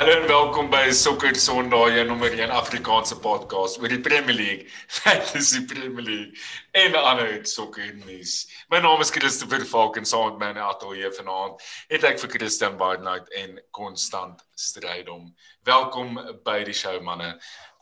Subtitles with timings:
[0.00, 4.70] Hallo en welkom by Sokker Sondag, jou nommer 1 Afrikaanse podcast oor die Premier League,
[4.96, 6.40] Fantasy Premier League
[6.72, 8.46] en ander sokker nuus.
[8.72, 11.60] My naam is Christopher Falk en saam met my in die ateljee vanaand
[11.92, 15.28] het ek vir Christian Barnard en Konstant Strydom.
[15.68, 16.16] Welkom
[16.48, 17.34] by die show manne.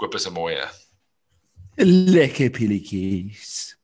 [0.02, 0.66] Koop is 'n mooie.
[1.78, 3.78] Lekker pilletjies.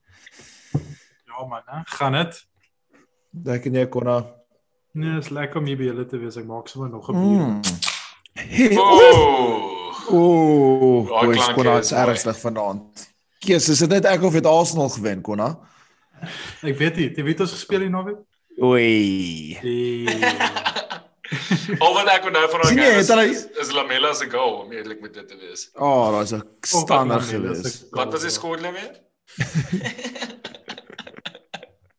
[0.74, 1.86] Ja man, hè?
[1.86, 2.46] gaan dit?
[3.30, 4.24] Lekker nee konna.
[4.90, 6.36] Nee, is lekker om hier by julle te wees.
[6.36, 7.46] Ek maak sommer nog 'n bier.
[7.46, 7.93] Mm.
[8.34, 10.10] Hey, oh, Oh!
[10.10, 13.04] oh, Daai boys, konna is ernstig vanaand.
[13.44, 15.52] Kies, is dit net ek of het Arsenal gewen, konna?
[16.64, 18.18] Ek weet nie, jy weet ons gespeel hier naweek?
[18.64, 19.54] Oei.
[21.78, 24.12] Al wat ek onthou van daai Sien jy, game het is, hulle- is, is Lamela
[24.18, 25.68] se goal om eerlik met dit te wees.
[25.78, 26.42] Oh, daar's 'n
[27.08, 27.84] nou, gewees.
[27.94, 28.92] Wat was die skoorlyn weer?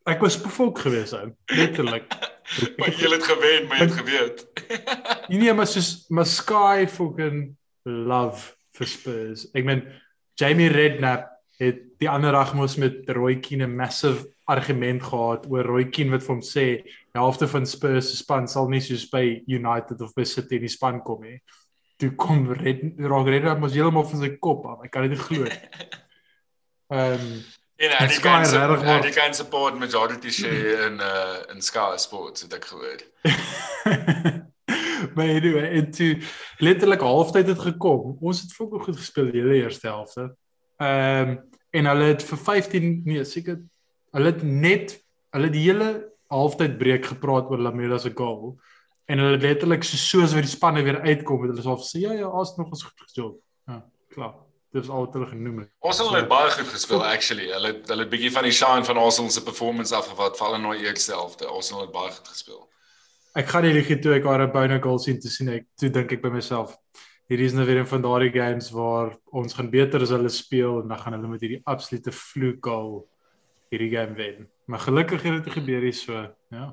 [0.06, 2.10] Ek was bevolk geweest ou, letterlik.
[2.78, 4.42] Maar jy het gewen, maar jy het geweet.
[5.32, 7.56] Nee, nee, maar soos my Sky fucking
[7.90, 9.48] love vir Spurs.
[9.58, 9.82] Ek meen
[10.38, 15.66] Jamie Redknapp het die ander dag mos met Roy Keane 'n massive argument gehad oor
[15.66, 19.10] Roy Keane wat vir hom sê die helfte van Spurs se span sal nie soos
[19.10, 21.42] by United of by City in die span kom nie.
[21.98, 24.86] Toe kom Red raak Redknapp mos heeltemal van sy kop af.
[24.86, 25.62] Ek kan dit nie glo nie.
[26.94, 27.44] Ehm En
[27.76, 31.00] En hy die Sky kan is regtig hy waar- die kan support majority share in
[31.04, 33.02] uh in Sky Sports het ek gehoor.
[35.16, 36.12] maar anyway, en toe
[36.64, 38.18] letterlik halftyd het gekom.
[38.22, 40.32] Ons het fokker goed gespeel die hele eerste helfte.
[40.78, 41.38] Ehm
[41.76, 43.58] en hulle het vir 15 nee, seker
[44.16, 44.94] hulle het net
[45.36, 45.90] hulle het die hele
[46.32, 48.54] halftyd breek gepraat oor Lamela se goal
[49.12, 52.04] en hulle het letterlik so soos wat die spanne weer uitkom het hulle sê sê
[52.06, 53.34] ja ja, nog ons goed gespeel.
[53.68, 53.82] Ja,
[54.16, 54.45] klaar.
[54.76, 55.70] Dis al wat hulle genoem het.
[55.88, 57.46] Arsenal het baie goed gespeel actually.
[57.54, 60.64] Hulle het- hulle het bietjie van die shine van Arsenal se performance afgevat val in
[60.68, 61.48] daai eerste helfte.
[61.48, 62.64] Arsenal het baie goed gespeel.
[63.36, 66.12] Ek gaan nie lieg toe ek haar byna goal sien te sien ek toe dink
[66.12, 66.76] ek by myself
[67.30, 70.82] hierdie is nou weer een van daardie games waar ons gaan beter as hulle speel
[70.82, 73.08] en dan gaan hulle met hierdie absolute vloek goal
[73.72, 74.50] hierdie game wen.
[74.68, 76.14] Maar gelukkig het dit gebeur hier so,
[76.52, 76.68] ja.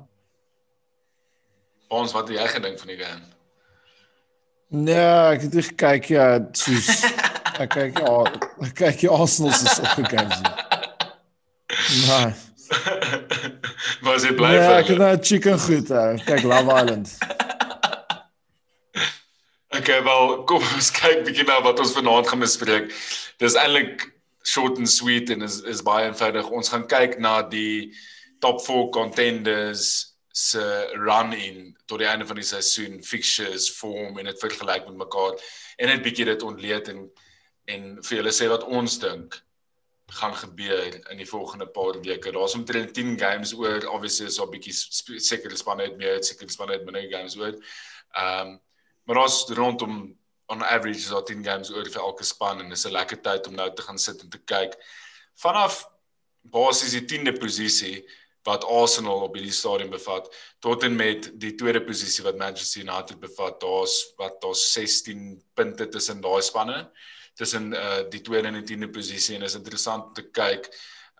[1.89, 3.25] Ons wat het jy gedink van die game?
[4.73, 6.27] Nee, ek het nie gekyk ja,
[6.57, 7.03] soos
[7.59, 8.13] ek kyk ja,
[8.65, 10.41] ek kyk ja Arsenal se sokker games.
[10.41, 10.53] nie.
[12.07, 12.33] Nee.
[14.03, 15.09] Was jy bly vir ek het hulle?
[15.11, 15.91] nou chicken goed.
[15.91, 17.13] Uh, kyk Love Island.
[19.73, 22.91] Okay, wel, kom ons kyk bietjie na wat ons vanaand gaan bespreek.
[23.41, 24.07] Dis eintlik
[24.45, 26.49] short and sweet en is is baie eenvoudig.
[26.53, 27.93] Ons gaan kyk na die
[28.43, 30.63] top 4 contenders se
[30.97, 35.37] run in tot die einde van die seisoen, fixtures, vorm en dit vergelyk met mekaar
[35.77, 37.03] en net bietjie dit ontleed en
[37.65, 39.39] en vir julle sê wat ons dink
[40.19, 42.31] gaan gebeur in die volgende paar weke.
[42.31, 43.87] Daar's omtrent 10 games oor.
[43.87, 47.37] Obviously is daar 'n bietjie sp- sekere spanne het meer, sekere spanne het minder games
[47.37, 47.53] oor.
[48.15, 48.59] Ehm um,
[49.05, 49.95] Maar ons rondom
[50.47, 53.47] on average is daar 10 games oor vir elke span en dis 'n lekker tyd
[53.47, 54.77] om nou te gaan sit en te kyk.
[55.35, 55.89] Vanaf
[56.41, 58.03] basies die 10de posisie
[58.43, 60.27] wat Arsenal op hierdie stadium bevat
[60.59, 65.87] tot en met die tweede posisie wat Manchester United bevat, daar's wat daar's 16 punte
[65.89, 66.91] tussen daai spanne
[67.35, 70.69] tussen uh die tweede en die 10de posisie en is interessant om te kyk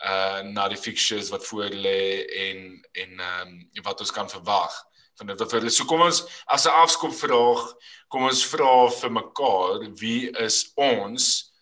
[0.06, 4.74] uh na die fixtures wat voor lê en en ehm um, wat ons kan verwag
[5.18, 5.72] van dit wat vir hulle.
[5.72, 7.74] So kom ons as 'n afskop vraag,
[8.10, 11.54] kom ons vra vir mekaar wie is ons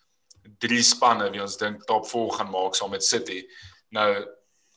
[0.59, 3.44] drie spanne wie ons dink top 4 gaan maak saam met City.
[3.89, 4.25] Nou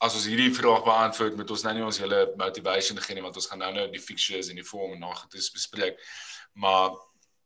[0.04, 3.36] as ons hierdie vraag beantwoord met ons nou nie ons hele motivation gee nie want
[3.36, 6.00] ons gaan nou nou die fixtures en die vorm en nagetoets bespreek.
[6.54, 6.90] Maar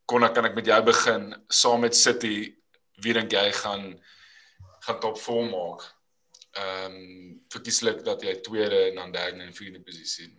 [0.08, 2.54] kon kan ek met jou begin saam met City
[3.04, 3.90] wie dink jy gaan
[4.86, 5.84] gaan top 4 maak?
[6.58, 10.30] Ehm um, verkieslik dat jy tweede en dan derde en vierde posisie.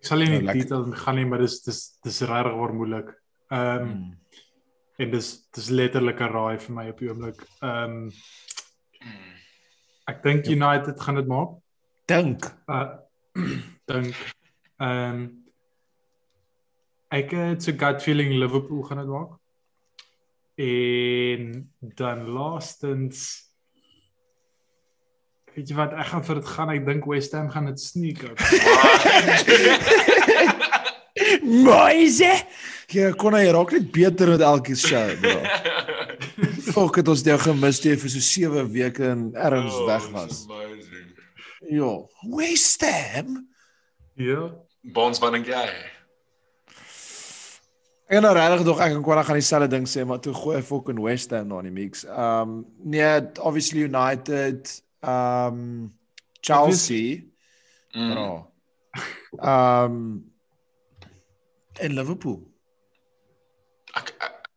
[0.00, 0.62] Ek sal nie Nou, in die lekker.
[0.64, 3.14] details gaan nie, maar dis dis dis regtig waar moeilik.
[3.50, 4.18] Ehm um,
[4.98, 7.40] en dis dis letterlik 'n raai vir my op die oomblik.
[7.62, 8.12] Ehm um,
[10.08, 11.56] ek dink United gaan dit maak.
[12.06, 12.44] Dink.
[12.68, 12.96] Uh
[13.92, 14.14] dink
[14.80, 15.43] ehm um,
[17.14, 19.32] ek het so gut feeling Liverpool gaan dit maak.
[20.60, 21.48] En
[21.98, 23.24] dan laastens
[25.54, 28.24] weet jy wat ek gaan vir dit gaan ek dink West Ham gaan dit sneak
[28.26, 28.38] up.
[31.44, 32.32] Moise.
[32.94, 35.38] Ja, kon hy raak net beter met elke show, bro.
[36.74, 40.42] Fok het ons jou gemis jy vir so 7 weke in erns Oh, weg was.
[41.70, 41.92] Ja,
[42.34, 43.44] West Ham.
[44.20, 44.50] ja.
[44.84, 45.62] Bonds wat dink jy?
[48.06, 51.00] Ek nou regtig dog ek en Kwara gaan dieselfde ding sê, maar toe gooi fucking
[51.00, 52.04] West Ham na die mix.
[52.04, 54.68] Um nee, obviously United,
[55.00, 55.92] um
[56.40, 57.24] Chelsea.
[57.94, 58.12] Mm.
[58.12, 58.28] Bro.
[59.40, 59.98] Um
[61.80, 62.38] En Liverpool.
[63.98, 64.48] Ek ek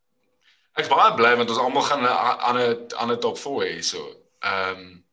[0.78, 2.12] ek's baie bly want ons almal gaan 'n
[2.50, 4.04] ander ander top 4 hê so.
[4.46, 5.04] Um,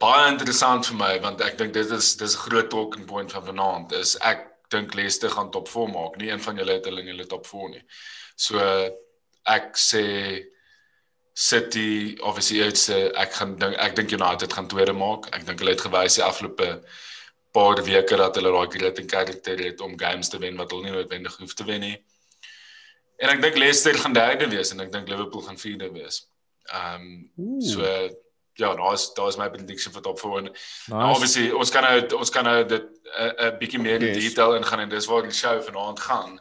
[0.00, 3.44] baie interessant vir my want ek dink dit is dis 'n groot talking point van
[3.44, 6.16] vanaand is ek dink Leicester gaan top 4 maak.
[6.16, 7.82] Nie een van julle het hulle in hulle top 4 nie.
[8.36, 8.60] So
[9.44, 10.04] ek sê
[11.34, 15.28] City obviously it's ek gaan dink ek dink United gaan tweede maak.
[15.34, 16.68] Ek dink hulle het gewys die afgelope
[17.54, 20.88] paar weke dat hulle daai grit en karakter het om games te wen wat hulle
[20.88, 21.96] nie noodwendig hoef te wen nie.
[23.22, 26.24] En ek dink Leicester gaan derde wees en ek dink Liverpool gaan vierde wees.
[26.72, 27.82] Ehm um, so
[28.54, 30.42] ja, daar's daar's my prediction vir top 4.
[30.42, 30.52] Nice.
[30.92, 34.14] Nou, obviously ons kan nou ons kan nou dit 'n uh, 'n bietjie meer in
[34.14, 34.24] yes.
[34.28, 36.40] detail ingaan en dis waar die show vanaand gaan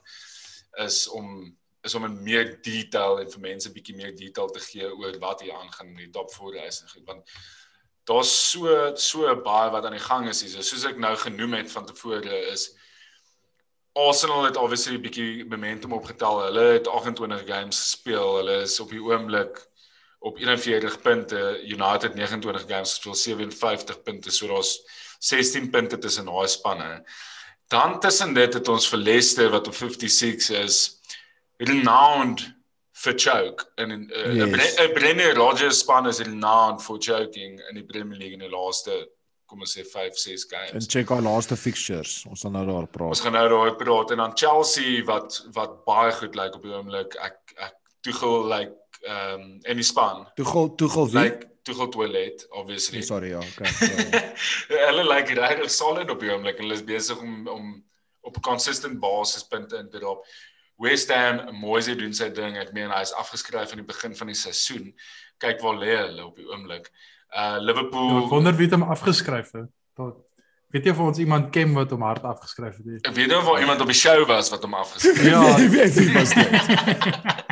[0.85, 4.87] is om is om in meer detail en vir mense bietjie meer detail te gee
[4.87, 7.23] oor wat hier aangaan in die top 4 reis en goed want
[8.03, 10.63] daar's so so baie wat aan die gang is hier.
[10.63, 12.71] Soos ek nou genoem het van tevore is
[13.93, 16.41] Arsenal het obviously 'n bietjie momentum opgetel.
[16.43, 18.35] Hulle het 28 games gespeel.
[18.35, 19.67] Hulle is op die oomblik
[20.23, 21.61] op 41 punte.
[21.67, 24.31] United 29 games gespeel, 57 punte.
[24.31, 24.79] So daar's
[25.19, 27.03] 16 punte tussen daai spanne.
[27.67, 30.99] Dan tussen dit het ons vir Leicester wat op 56 is
[31.57, 32.45] renowned
[32.91, 34.91] for choke en 'n uh, yes.
[34.93, 39.09] Brenner Rodgers span is renowned for choking in die Premier League in die laaste
[39.45, 40.71] kom ons sê 5 6 games.
[40.71, 42.23] En check our laaste fixtures.
[42.29, 43.15] Ons gaan nou daar praat.
[43.15, 46.73] Ons gaan nou daar praat en dan Chelsea wat wat baie goed lyk op die
[46.73, 47.17] oomblik.
[47.21, 50.27] Ek ek Tuchel lyk like, ehm um, en die span.
[50.35, 51.19] Tuchel Tuchel wie?
[51.19, 52.97] Like Tuchel toilet obviously.
[52.97, 53.71] Nee, sorry ja, okay.
[54.67, 56.59] hulle lyk like, regtig solid op die oomblik.
[56.59, 57.69] Hulle is besig om om
[58.23, 60.27] op 'n consistent basis punte in te drop.
[60.75, 62.57] West Ham, Moise doen sy ding.
[62.57, 64.91] Ek meen hy is afgeskryf aan die begin van die seisoen.
[65.37, 66.91] Kyk waar lê hulle op die oomblik.
[67.31, 68.09] Uh Liverpool.
[68.09, 69.71] Ja, ek wonder wie het hom afgeskryf het.
[69.95, 70.19] Tot
[70.73, 73.07] weet jy of ons iemand ken wat hom hard afgeskryf het?
[73.07, 75.31] Ek weet nie of daar iemand op die show was wat hom afgeskryf het.
[75.31, 77.41] ja, ek weet nie was dit.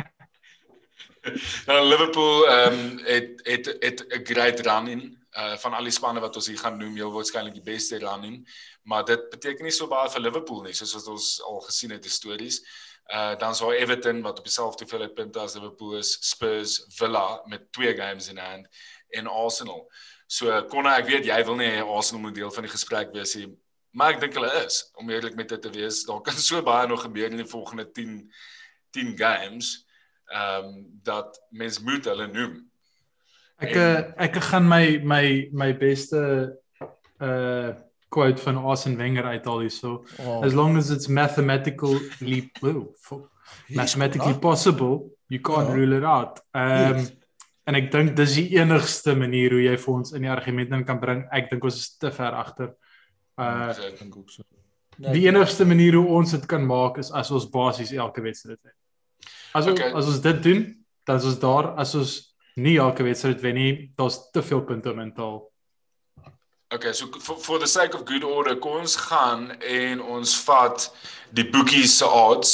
[1.68, 5.02] nou Liverpool ehm um, het het het 'n great run in
[5.38, 8.24] uh van al die spanne wat ons hier gaan noem, heel waarskynlik die beste run
[8.24, 8.46] in,
[8.82, 12.02] maar dit beteken nie so baie vir Liverpool nie, soos wat ons al gesien het
[12.02, 12.58] die stories.
[13.12, 17.72] Uh dan sou Everton wat op dieselfde hoeveelheid punte as Liverpool is, Spurs, Villa met
[17.72, 18.66] twee games in hand
[19.08, 19.92] en Arsenal.
[20.26, 23.46] So Konna, ek weet jy wil nie Arsenal moet deel van die gesprek wees nie,
[23.90, 26.02] maar ek dink hulle is om eerlik met dit te wees.
[26.04, 28.32] Daar kan so baie nog gebeur in die volgende 10
[28.90, 29.86] 10 games
[30.32, 32.58] ehm um, dat mens moet hulle noem.
[33.62, 36.20] Ek en, eh, ek gaan my my my beste
[37.20, 37.72] uh
[38.12, 40.04] quote van Arsene Wenger uithaal hierso.
[40.20, 40.42] Oh.
[40.44, 42.92] As long as it's mathematically blue,
[43.68, 45.74] mathematically possible, you can't oh.
[45.74, 46.40] rule it out.
[46.52, 47.12] Ehm um, yes.
[47.64, 51.00] en ek dink dis die enigste manier hoe jy vir ons in die argumente kan
[51.00, 51.24] bring.
[51.32, 52.72] Ek dink ons is te ver agter.
[53.40, 54.44] Uh ek dink ook so.
[55.02, 58.76] Die enigste manier hoe ons dit kan maak is as ons basies elke wedstryd het.
[59.52, 59.92] As ons okay.
[59.92, 60.62] as ons dit doen,
[61.04, 62.12] dan is ons daar as ons
[62.54, 65.40] nie elke wedstryd wen nie, daar's te veel punte mentaal.
[66.72, 70.86] Okay, so for, for the sake of good order, kom ons gaan en ons vat
[71.36, 72.52] die boekies se odds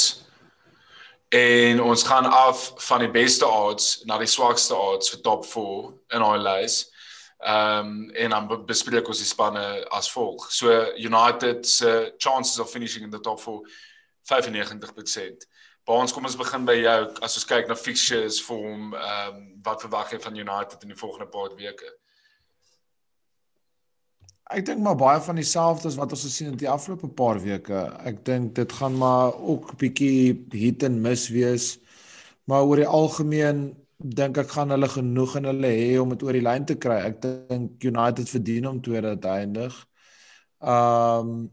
[1.35, 6.17] en ons gaan af van die beste odds na die swakste odds vir top 4
[6.17, 6.81] in our lys.
[7.39, 9.63] Ehm um, en dan bespreek ons die spanne
[9.95, 10.49] as volg.
[10.51, 13.63] So United se chances of finishing in the top 4
[14.27, 15.47] 95%.
[15.89, 19.45] Baans, kom ons begin by jou as ons kyk na fixtures vir hom, ehm um,
[19.65, 21.89] wat verwag jy van United in die volgende paar weke?
[24.53, 27.81] Ek dink maar baie van dieselfde as wat ons gesien het die afgelope paar weke.
[28.07, 31.67] Ek dink dit gaan maar ook bietjie hit en miss wees.
[32.49, 33.65] Maar oor die algemeen
[33.99, 37.01] dink ek gaan hulle genoeg in hulle hê om dit oor die lyn te kry.
[37.11, 39.85] Ek dink United verdien om tweede te eindig.
[40.61, 41.47] Ehm um,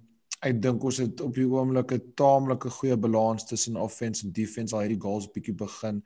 [0.47, 4.75] ek dink ons het op die oomblik 'n taamlike goeie balans tussen offense en defense
[4.75, 6.03] al hierdie goals bietjie begin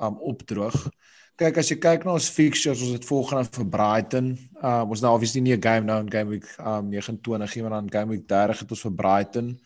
[0.00, 0.88] um opdroog.
[1.36, 4.38] Kyk as jy kyk na ons fixtures, ons het volgende vir Brighton.
[4.62, 7.80] Um ons nou obviously nie 'n game nou in game week um 29 nie, maar
[7.80, 9.58] dan game week 30 het ons vir Brighton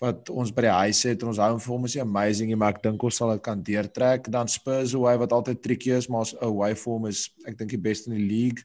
[0.00, 2.80] wat ons by die huis het en ons hou vir hom is amazing maar ek
[2.86, 4.30] dink ons sal dit kan deurtrek.
[4.32, 7.82] Dan Spurs away wat altyd tricky is, maar ons away form is ek dink die
[7.84, 8.64] beste in die league.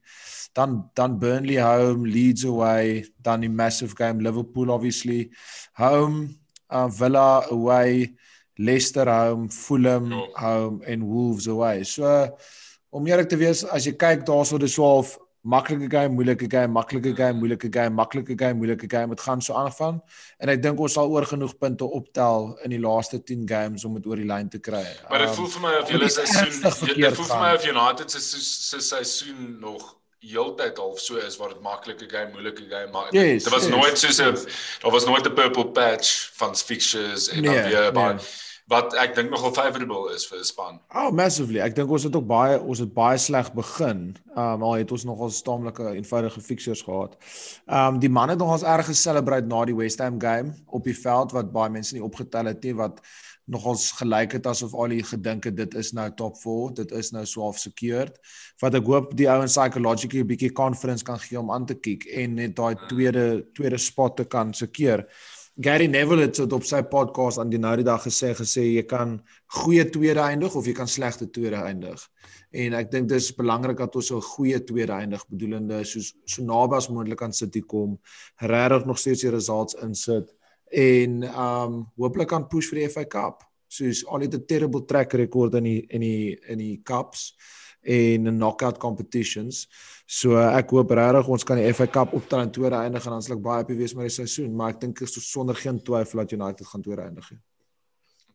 [0.55, 5.27] Dan dan Burnley home, Leeds away, dan die massive game Liverpool obviously
[5.75, 6.29] home,
[6.71, 8.15] uh, Villa away,
[8.55, 10.23] Leicester home, Fulham ja.
[10.39, 11.83] home en Wolves away.
[11.83, 12.07] So
[12.95, 17.13] om eerlik te wees, as jy kyk daarso dis 12 maklike game, moeilike game, maklike
[17.13, 19.13] game, moeilike game, maklike game, moeilike game.
[19.13, 20.01] Dit gaan so aangaan
[20.41, 23.99] en ek dink ons sal oor genoeg punte optel in die laaste 10 games om
[23.99, 24.83] dit oor die lyn te kry.
[25.09, 28.15] Maar dit um, voel vir my of julle seisoen dit voel vir my of United
[28.15, 29.93] se se seisoen nog
[30.25, 33.75] heeltyd half so is waar dit maklike game, moeilike game maar Yes, dit was yes,
[33.75, 34.79] nooit soos 'n yes.
[34.81, 38.23] daar was nooit 'n purple patch van fixtures en Nee, dan weer maar nee.
[38.71, 40.79] Wat ek dink nogal favorable is vir 'n span.
[40.89, 41.59] Oh, massively.
[41.59, 44.17] Ek dink ons het ook baie ons het baie sleg begin.
[44.35, 47.15] Um al het ons nogal staamlike eenvoudige fixtures gehad.
[47.67, 51.31] Um die man het nogals erg geselebrate na die West Ham game op die veld
[51.31, 53.01] wat baie mense nie opgetel het nie wat
[53.45, 57.11] nogals gelyk het asof al die gedink het dit is nou top 4, dit is
[57.13, 58.17] nou swaaf secured.
[58.61, 62.05] Wat ek hoop die ouens psychologically 'n bietjie confidence kan gee om aan te kyk
[62.05, 65.05] en net daai tweede tweede spot te kan secure.
[65.57, 68.81] Gary Neville het dit op sy podcast aan die nou die dag gesê gesê jy
[68.89, 69.13] kan
[69.61, 72.01] goeie tweede eindig of jy kan slegte tweede eindig.
[72.51, 76.75] En ek dink dis belangrik dat ons 'n goeie tweede eindig bedoelende soos so naby
[76.75, 77.97] as moontlik aan City kom,
[78.41, 80.35] regtig nog steeds die results insit
[80.71, 83.43] en um hopelik kan push vir die FA Cup.
[83.67, 87.33] Soos al het 'n terrible track record in die in die in die cups
[87.85, 89.65] en knockout competitions.
[90.05, 93.25] So ek hoop regtig ons kan die FA Cup optel in tweede eindig en dan
[93.25, 96.21] sal ek baie happy wees met die seisoen, maar ek dink is sonder geen twyfel
[96.21, 97.29] dat United gaan tweede eindig.
[97.29, 97.41] he.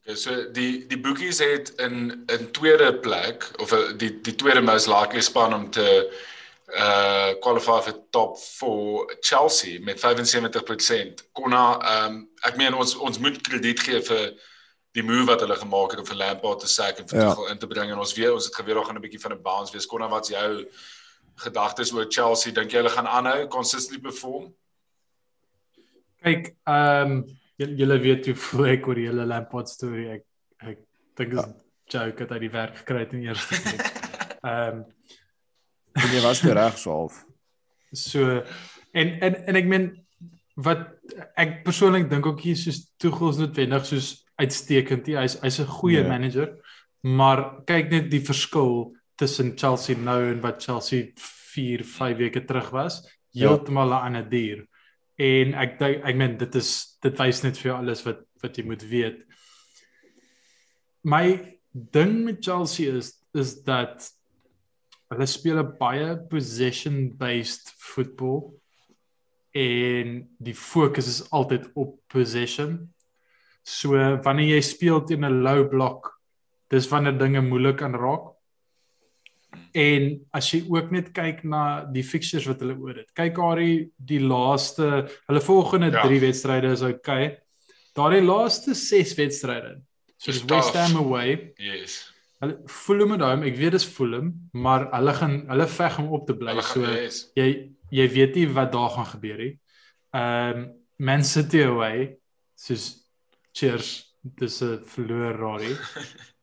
[0.00, 4.62] Okay, so die die boekies het in in tweede plek of eh, die die tweede
[4.64, 5.86] most likely span om te
[6.70, 11.26] uh qualify vir top 4 Chelsea met 75%.
[11.32, 14.32] Konna ehm um, ek meen ons ons moet krediet gee vir
[14.96, 17.28] die move wat hulle gemaak het om vir Lampard te sack en vir Ja.
[17.28, 19.32] Tuchel in te bring en ons weet ons het geweet daar gaan 'n bietjie van
[19.32, 19.86] 'n bounce wees.
[19.86, 20.66] Konna wat's jou
[21.36, 22.52] gedagtes oor Chelsea?
[22.52, 24.54] Dink jy hulle gaan aanhou consistently perform?
[26.22, 30.08] Kyk, ehm um, julle weet hoe voel ek oor die hele Lampard storie.
[30.10, 30.24] Ek
[30.58, 30.78] ek
[31.16, 31.54] dink is 'n
[31.86, 33.86] joke dat hy die werk gekry het in eerste plek.
[34.42, 34.84] Ehm um,
[35.92, 37.24] En jy was reg so half.
[37.92, 38.42] so
[38.92, 40.06] en en en ek meen
[40.54, 40.86] wat
[41.40, 45.06] ek persoonlik dink ook hier soos Tuchel is noodwendig soos uitstekend.
[45.06, 45.16] nie.
[45.16, 46.08] Hy's hy's 'n goeie Ja.
[46.08, 46.56] manager,
[47.02, 52.70] maar kyk net die verskil tussen Chelsea nou en wat Chelsea 4, 5 weke terug
[52.72, 53.02] was.
[53.32, 53.48] Ja.
[53.48, 54.66] Heeltemal 'n ander dier.
[55.18, 58.56] En ek dink ek meen dit is dit wys net vir jou alles wat wat
[58.56, 59.24] jy moet weet.
[61.04, 64.10] My ding met Chelsea is is dat
[65.10, 68.54] hulle speel 'n baie possession based football
[69.54, 72.88] en die fokus is altyd op possession.
[73.70, 76.10] So wanneer jy speel teen 'n low block,
[76.70, 78.32] dis wanneer dinge moeilik kan raak.
[79.74, 83.10] En as jy ook net kyk na die fixtures wat hulle oor het.
[83.14, 86.02] Kyk Ari, die laaste, hulle volgende Ja.
[86.02, 87.36] 3 wedstryde is okay.
[87.94, 89.80] Daardie laaste 6 wedstryde.
[90.18, 90.74] So dis West.
[90.74, 92.12] Ham away, Yes.
[92.40, 96.26] Hulle Fulham en hom, ek weet dis Fulham, maar hulle gaan hulle veg om op
[96.26, 96.50] te bly.
[96.54, 97.30] Hulle So yes.
[97.36, 99.58] jy jy weet nie wat daar gaan gebeur nie.
[100.14, 100.68] Ehm um,
[101.00, 102.16] Man City away,
[102.56, 103.00] soos
[103.52, 105.76] cheers, dis 'n verloor raai.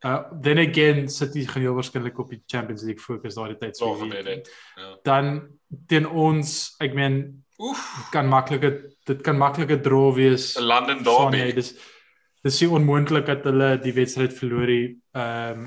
[0.04, 3.96] Uh then again City gaan heel waarskynlik op die Champions League fokus daardie tyd So
[4.08, 4.50] dit.
[4.76, 4.94] Ja.
[5.02, 5.48] Dan
[5.86, 10.56] teen ons, ek meen Oef, kan maklike dit kan maklike draw wees.
[10.56, 11.36] 'n London derby.
[11.38, 11.74] jy, Dis
[12.44, 14.96] dis nie onmoontlik dat hulle die wedstryd verloor nie.
[15.14, 15.66] Ehm um,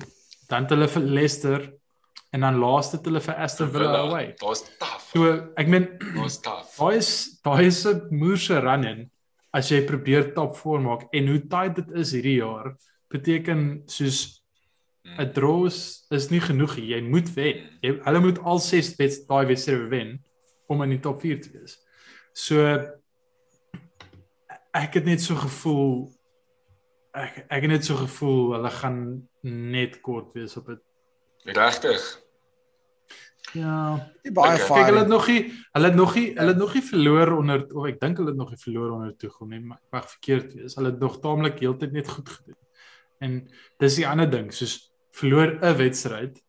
[0.49, 1.73] dan het hulle vir Leicester
[2.33, 4.33] en dan laaste het hulle vir Aston Villa away.
[4.39, 5.11] Daar's tough.
[5.13, 6.77] So ek meen Daar's tough.
[6.79, 9.10] daai is daai is 'n moerse run in
[9.53, 12.71] as jy probeer top 4 maak en hoe tight dit is hierdie jaar
[13.11, 14.41] beteken soos
[15.17, 16.91] 'n draw is, is nie genoeg nie.
[16.93, 17.63] Jy moet wen.
[17.81, 20.19] Jy hulle moet al 6 weds daai wedstryde wen
[20.69, 21.79] om in die top 4 te wees.
[22.33, 22.63] So
[24.71, 26.11] ek het net so gevoel
[27.11, 28.99] ek ek het net so gevoel hulle gaan
[29.43, 30.79] net kort wees op dit.
[31.43, 31.99] Regtig.
[33.53, 33.97] Ja.
[34.23, 34.65] Nie baie Okay.
[34.65, 34.77] okay.
[34.77, 35.41] Kyk, hulle het nog nie
[35.73, 38.37] hulle het nog nie hulle het nog nie verloor onder of ek dink hulle het
[38.37, 40.75] nog nie verloor onder Tuchel nie, maar ek mag verkeerd wees.
[40.75, 42.55] Hulle het nog taamlik heeltyd net goed gedoen.
[43.19, 43.35] En
[43.79, 46.39] dis die ander ding, soos verloor 'n wedstryd,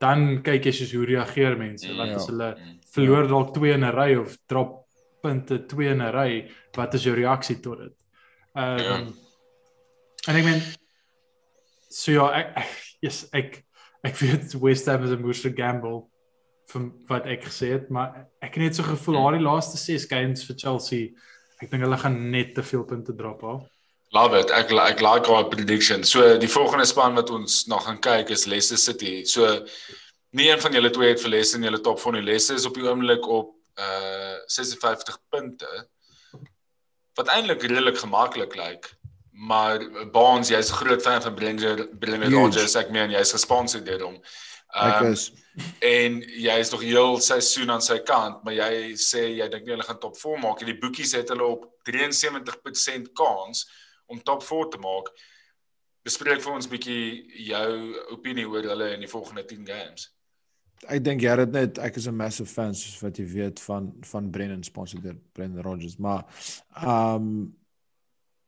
[0.00, 1.94] dan kyk jy soos hoe reageer mense.
[1.96, 2.14] Wat Ja.
[2.14, 2.56] as hulle
[2.92, 4.86] verloor dalk 2 in 'n ry of drop
[5.22, 7.94] punte 2 in 'n ry, wat is jou reaksie tot dit?
[8.56, 8.98] Ehm Ja.
[8.98, 9.14] um,
[10.28, 10.60] En ek meen
[11.88, 12.68] so ja, ek ek
[13.00, 13.64] yes, ek
[14.04, 16.06] ek weet West Ham is 'n moerse gamble
[16.72, 20.06] van wat ek gesê het, maar ek het net so gevoel haar die laaste 6
[20.10, 21.10] games vir Chelsea,
[21.62, 23.62] ek dink hulle gaan net te veel punte drop al.
[24.16, 24.50] Love it.
[24.56, 26.04] Ek ek like our prediction.
[26.04, 29.24] So die volgende span wat ons nog gaan kyk is Leicester City.
[29.28, 29.44] So
[30.32, 32.24] nie een van julle twee het vir Leicester in julle top 4 nie.
[32.24, 35.68] Leicester is op die oomblik op uh 56 punte.
[37.20, 38.88] Wat eintlik redelik gemaklik lyk.
[39.38, 42.32] Maar Barnes, jy's 'n groot fan van Brendan.
[42.32, 42.76] Rodgers.
[42.76, 44.16] Ek meen jy's gesponsor deur hom.
[44.74, 45.32] Ek Ehm, is
[45.82, 49.74] en jy is nog heel seisoen aan sy kant, maar jy sê jy dink nie
[49.74, 50.72] hulle gaan top 4 maak nie.
[50.72, 53.64] Die boekies het hulle op 73% kans
[54.06, 55.10] om top 4 te maak.
[56.06, 57.02] Bespreek vir ons bietjie
[57.48, 57.72] jou
[58.14, 60.12] opinie oor hulle in die volgende 10 games.
[60.86, 63.92] ek dink jy het net ek is 'n massive fan soos wat jy weet van
[64.12, 66.22] van Brennan sponsor deur Brendan Rodgers, maar
[66.76, 67.56] ehm um,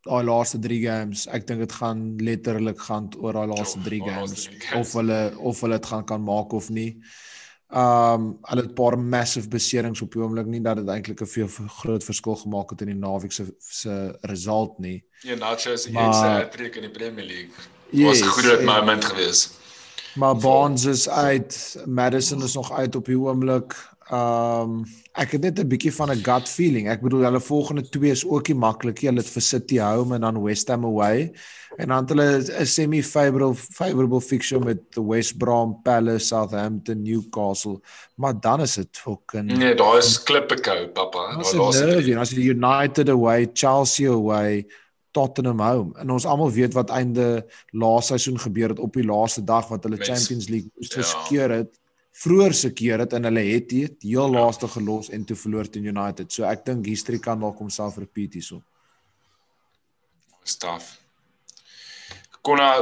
[0.07, 4.49] daai laaste 3 games, ek dink dit gaan letterlik gaan oor daai laaste 3 games
[4.79, 6.95] of hulle of hulle dit gaan kan maak of nie.
[7.71, 11.27] Um, hulle het 'n paar massive beserings op die oomblik nie dat dit eintlik 'n
[11.27, 11.49] veel
[11.83, 15.05] groot verskil gemaak het in die naweek se se result nie.
[15.23, 17.55] Ja, Nacho se eerste hat-trick in die Premier League.
[17.91, 19.59] Yes, was 'n groot moment geweest.
[20.15, 23.75] Maar Barnes is uit, Madison is nog uit op die oomblik.
[24.11, 26.89] Ehm um, ek het net 'n bietjie van 'n gut feeling.
[26.89, 29.09] Ek bedoel hulle volgende twee is ook nie maklik nie.
[29.09, 31.31] Hulle het vir City home en dan West Ham away.
[31.77, 37.81] En dan hulle 'n semi favorable fixture met the West Brom, Palace, Southampton, Newcastle.
[38.17, 41.33] Maar dan is dit fucking Nee, daar is klippe kou, pappa.
[41.33, 44.67] Daar is Nervy, as die United away, Chelsea away.
[45.11, 45.99] Tottenham home.
[45.99, 49.83] En ons almal weet wat einde laaste seisoen gebeur het op die laaste dag wat
[49.83, 51.03] hulle Mens, Champions League moes ja.
[51.03, 51.79] geskeur het.
[52.21, 54.41] Vroeër se keer het en hulle het dit heel ja.
[54.41, 56.33] laaste gelos en toe verloor teen United.
[56.33, 58.61] So ek dink history kan dalk homself repeat hierso.
[60.45, 60.99] Staff.
[62.43, 62.73] Konna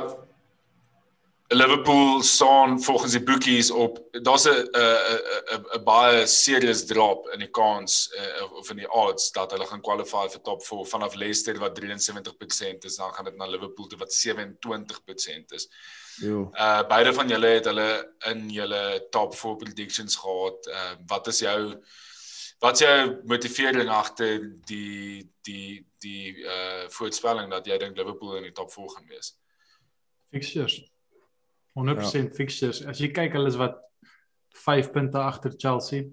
[1.50, 7.50] Liverpool staan volgens die boekies op daar's 'n 'n 'n baie serious drop in die
[7.50, 11.58] kans uh, of in die odds dat hulle gaan qualify vir top 4 vanaf Leicester
[11.58, 15.68] wat 73% is dan gaan dit na Liverpool toe wat 27% is.
[16.20, 16.40] Ja.
[16.64, 17.88] Uh beide van julle het hulle
[18.30, 20.66] in julle top 4 predictions gehad.
[20.66, 21.58] Uh wat is jou
[22.58, 28.48] wat is jou motivering agter die die die uh voorspelling dat jy dink Liverpool in
[28.50, 29.34] die top 4 gaan wees?
[30.30, 30.80] Fixtures
[31.78, 32.34] 100% ja.
[32.34, 32.82] fixtures.
[32.86, 33.78] As jy kyk hulle is wat
[34.58, 36.08] 5 punte agter Chelsea.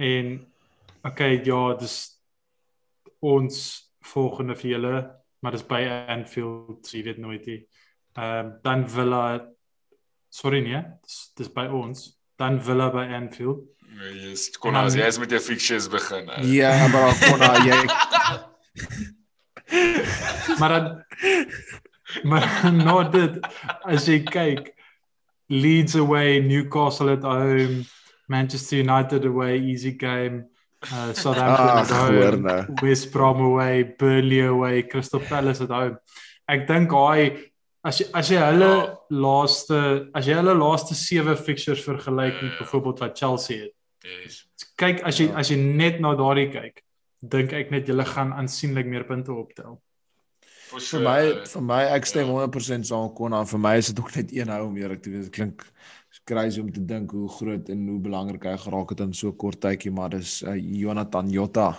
[0.00, 0.38] En
[1.04, 1.96] okay, ja, dis
[3.20, 3.58] ons
[4.12, 4.94] volgende vir julle,
[5.44, 5.82] maar dis by
[6.14, 7.58] Anfield, so jy weet nooit nie.
[8.20, 9.48] Ehm um, dan Villa
[10.28, 12.18] sorry nee, dis, dis by ons.
[12.36, 13.64] Dan Villa by Anfield.
[14.14, 16.28] Yes, kon as jy met jou fixtures begin.
[16.52, 17.80] Ja, maar kon jy
[20.60, 21.04] Maar dan
[22.22, 23.38] Maar nou dit
[23.86, 24.74] as jy kyk
[25.50, 27.82] Leeds away, Newcastle at home,
[28.30, 30.46] Manchester United away, easy game.
[30.92, 32.66] Uh, Southampton ah, at home, nou.
[32.82, 35.98] West Brom away, Burnley away, Crystal Palace at home.
[36.46, 37.49] Ek dink hy
[37.82, 38.86] as jy as jy hulle oh.
[39.24, 39.80] laaste
[40.14, 42.58] as jy hulle laaste 7 fixtures vergelyk met yeah.
[42.62, 43.76] byvoorbeeld wat Chelsea het.
[44.04, 44.44] Yes.
[44.80, 46.82] Kyk as jy as jy net na daardie kyk,
[47.20, 49.80] dink ek net julle gaan aansienlik meer punte optel
[50.70, 54.12] vir my vir my ek stem 100% saam kon aan vir my is dit ook
[54.16, 55.64] net een hou om eerlik te wees dit klink
[56.28, 59.60] crazy om te dink hoe groot en hoe belangrik hy geraak het in so kort
[59.62, 61.70] tydjie maar dis uh, Jonathan Jota.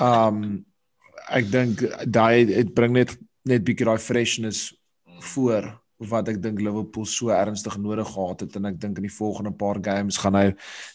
[0.00, 0.42] Um
[1.38, 3.16] ek dink daai dit bring net
[3.48, 4.70] net bietjie daai freshness
[5.20, 9.16] voor wat ek dink Liverpool so ernstig nodig gehad het en ek dink in die
[9.16, 10.50] volgende paar games gaan hy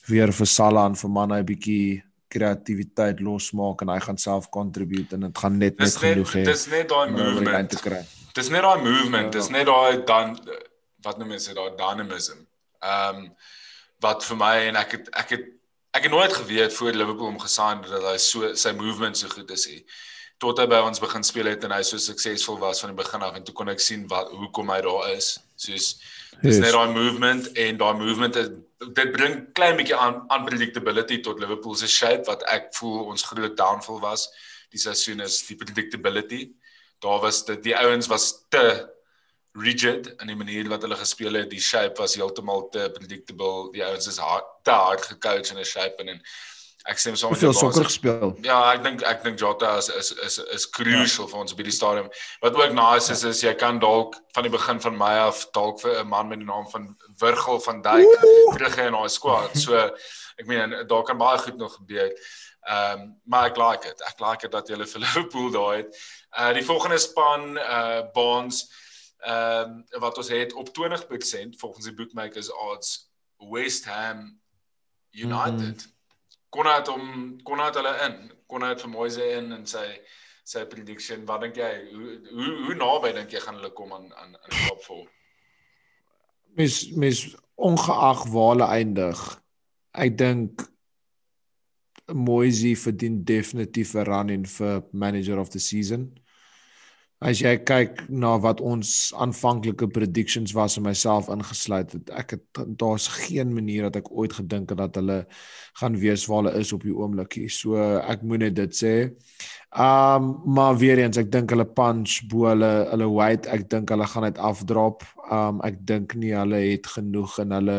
[0.07, 5.15] weer vir Salah en vir Mane 'n bietjie kreatiwiteit losmaak en hy gaan self contribute
[5.15, 6.43] en dit gaan net dis net genoeg hê.
[6.47, 7.73] Dis net daai movement.
[8.33, 9.33] Dis net daai movement.
[9.33, 9.55] Dis ja.
[9.57, 10.37] net daai dan
[11.03, 12.45] wat noem mense daai dynamism.
[12.79, 13.33] Ehm um,
[14.01, 15.43] wat vir my en ek het ek het
[15.93, 19.51] ek het nooit geweet voor Liverpool hom gesign dat hy so sy movement so goed
[19.51, 19.83] is nie.
[20.41, 23.21] Tot hy by ons begin speel het en hy so suksesvol was van die begin
[23.21, 25.35] af en toe kon ek sien wat hoekom hy daar is.
[25.55, 25.91] Soos
[26.41, 26.61] dis yes.
[26.63, 28.49] net daai movement en daai movement is
[28.81, 33.53] dit bring klein bietjie aan unpredictability tot Liverpool se shape wat ek voel ons groot
[33.59, 34.25] downfall was
[34.71, 36.47] die seisoen is die predictability.
[37.03, 38.65] Daar was dit die ouens was te
[39.59, 41.49] rigid in die manier wat hulle gespeel het.
[41.51, 43.69] Die shape was heeltemal te predictable.
[43.75, 46.21] Die ouens is hard, te hard gecoach in 'n shape en en
[46.89, 48.31] Ek sê soms veel sokker gespeel.
[48.41, 51.29] Ja, ek dink ek dink Jota is is is is crucial ja.
[51.29, 52.07] vir ons by die stadium.
[52.41, 53.29] Wat ook nice is ja.
[53.29, 56.41] is jy kan dalk van die begin van my af dalk vir 'n man met
[56.41, 59.53] die naam van Virgil van Dijk terug in daai squad.
[59.57, 62.09] So ek meen daar kan baie goed nog gebeur.
[62.65, 64.01] Ehm um, maar ek like dit.
[64.01, 66.03] Ek like dit dat jy hulle vir Liverpool daai het.
[66.33, 68.65] Uh die volgende span uh Bonds
[69.21, 74.39] ehm um, wat ons het op 20% volgens die bookmakers odds West Ham
[75.11, 75.85] United.
[75.85, 75.99] Mm
[76.51, 79.87] -hmm kon hy hom kon hy hulle in kon hy vir Moise in en sy
[80.43, 81.25] sy prediction.
[81.25, 81.71] Wat dink jy?
[81.93, 85.09] Hoe hoe hoe naby dink jy gaan hulle kom aan aan aan top 4
[86.57, 89.21] mis mis ongeag waar hulle eindig
[89.91, 90.67] ek dink
[92.11, 96.11] Moise verdien definitief 'n run in vir manager of the season
[97.21, 102.61] As jy kyk na wat ons aanvanklike predictions was en myself ingesluit het, ek het
[102.81, 105.17] daar's geen manier dat ek ooit gedink het dat hulle
[105.77, 107.51] gaan wees waar hulle is op die oomblik hier.
[107.53, 108.93] So ek moet net dit sê.
[109.69, 114.09] Um maar weer eens, ek dink hulle punch bo hulle hulle weight, ek dink hulle
[114.15, 115.05] gaan dit afdrop.
[115.29, 117.77] Um ek dink nie hulle het genoeg in hulle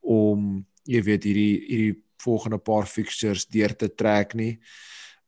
[0.00, 0.48] om
[0.88, 4.54] jy weet hierdie hierdie volgende paar fixtures deur te trek nie.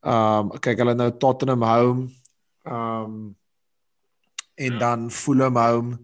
[0.01, 2.09] Um kyk hulle nou Tottenham home.
[2.65, 3.37] Um
[4.67, 5.99] en dan Fulham home.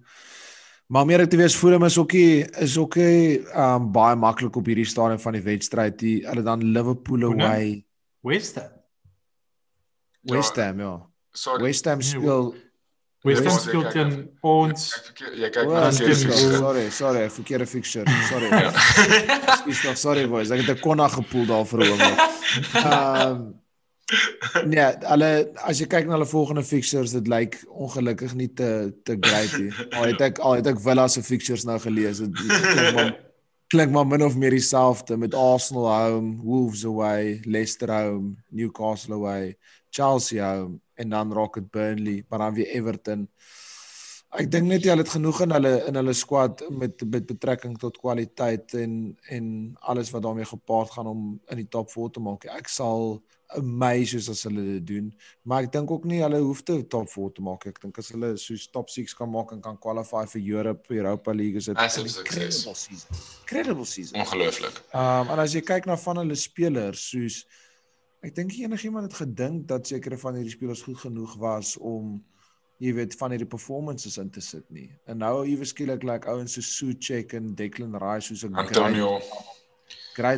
[0.89, 4.57] Maar meer ek te wees Fulham is ook nie is ook nie um baie maklik
[4.57, 5.99] op hierdie stadium van die wedstryd.
[6.01, 7.85] Die hulle dan Liverpool away.
[8.25, 8.73] West Ham.
[10.33, 10.95] West Ham ja.
[11.37, 11.69] Sorry.
[11.69, 12.55] West Ham speel
[13.27, 14.89] West Ham speel teen ons.
[15.13, 16.33] Ek jy kyk na die West Ham.
[16.33, 16.57] fixture.
[16.57, 18.19] sorry, sorry, verkeerde fixture.
[18.31, 18.49] Sorry.
[18.49, 18.73] Ja.
[18.73, 20.51] Ekskuus tog, sorry boys.
[20.55, 22.21] Ek het 'n konna gepoel daar vir 'n oomblik.
[24.65, 25.31] Nee, hulle
[25.69, 28.71] as jy kyk na hulle volgende fixtures, dit lyk ongelukkig nie te
[29.05, 29.69] te great nie.
[29.99, 32.23] Al het ek al het ek Villa se fixtures nou gelees.
[32.25, 33.13] Dit dit klink maar
[33.75, 39.57] klink maar min of meer dieselfde met Arsenal home, Wolves away, Leicester home, Newcastle away,
[39.91, 43.29] Chelsea home en dan Rocket Burnley, maar dan weer Everton.
[44.37, 48.01] Ek dink net jy het genoeg in hulle in hulle squad met met betrekking tot
[48.01, 49.47] kwaliteit en en
[49.93, 52.49] alles wat daarmee gepaard gaan om in die top 4 te maak.
[52.57, 53.21] Ek sal
[53.57, 55.07] amazed as hulle dit doen,
[55.43, 57.67] maar ek dink ook nie hulle hoef te top 4 te maak.
[57.71, 61.33] Ek dink as hulle soos top 6 kan maak en kan qualify vir Europe, Europa
[61.33, 63.09] League is dit 'n incredible season.
[63.41, 64.21] Incredible season.
[64.21, 64.83] Ongelooflik.
[64.93, 67.47] Um en as jy kyk na van hulle spelers soos
[68.21, 72.25] ek dink enigiemand het gedink dat sekere van hierdie spelers goed genoeg was om
[72.79, 74.91] jy weet van hierdie performances in te sit nie.
[75.07, 79.19] En nou iewers skielik lyk like, ouens so Suchek en Declan Rice soos 'n Antonio.
[79.19, 79.48] great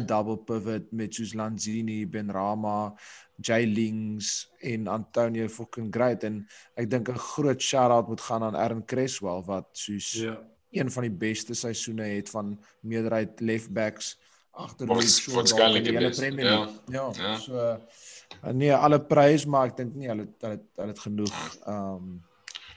[0.06, 2.94] double pivot met soos Lanzini, Benrahma,
[3.40, 8.56] Jay Lings en Antonio fucking great en ek dink 'n groot shout-out moet gaan aan
[8.56, 10.38] Aaron Cresswell wat soos Ja.
[10.70, 14.18] een van die beste seisoene het van meerderheid left backs
[14.52, 15.06] agter Luke
[15.46, 16.58] Shaw in die hele Premier ja.
[16.58, 16.80] League.
[16.88, 17.10] Ja.
[17.16, 17.36] Ja.
[17.36, 22.18] So uh, nee, alle prys maar ek dink nie hulle hulle hulle het genoeg um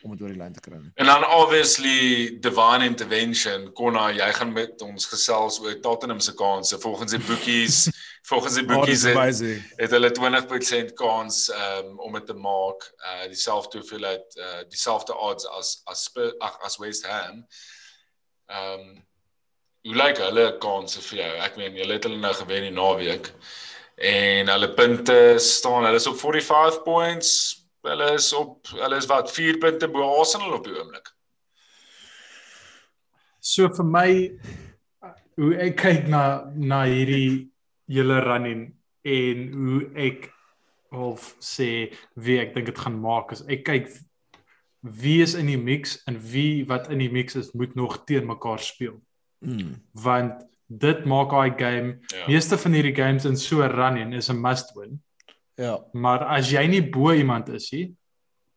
[0.04, 0.92] om dit oor die lyn te kry nie.
[1.00, 3.70] En dan obviously divine intervention.
[3.78, 6.80] Konna, jy gaan met ons gesels oor Tottenham se kansse.
[6.84, 7.88] Volgens die boekies,
[8.32, 9.64] volgens die boekies het, amazing.
[9.80, 12.90] het hulle 20% kans um, om dit te maak.
[13.00, 16.08] Uh dieselfde hoeveelheid uh dieselfde odds as as
[16.40, 17.44] ag as West Ham.
[18.52, 18.88] Um
[19.84, 21.32] hoe lyk hulle kansse vir jou?
[21.44, 23.34] Ek meen, julle het hulle nou gewen die naweek.
[23.96, 27.53] En hulle punte staan, hulle is op 45 points.
[27.84, 31.10] Hulle is op hulle is wat 4 punte bo Arsenal op die oomblik.
[33.44, 34.10] So vir my
[35.36, 36.22] hoe ek kyk na
[36.56, 37.50] na hierdie
[37.92, 38.62] hele running
[39.04, 40.30] en hoe ek
[40.94, 43.90] half sê wie ek dink dit gaan maak is ek kyk
[44.84, 48.28] wie is in die mix en wie wat in die mix is moet nog teen
[48.30, 49.00] mekaar speel
[49.44, 49.74] Mm.
[49.92, 52.28] want dit maak daai game Ja.
[52.30, 55.02] meeste van hierdie games in so 'n running is 'n must win
[55.64, 55.78] Ja.
[55.94, 57.86] maar as jy nie bo iemand is nie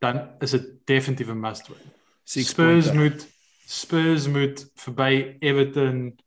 [0.03, 1.93] dan is dit definitief 'n must win
[2.27, 2.99] Six Spurs punte.
[2.99, 3.29] moet
[3.67, 6.19] Spurs moet verby Everton,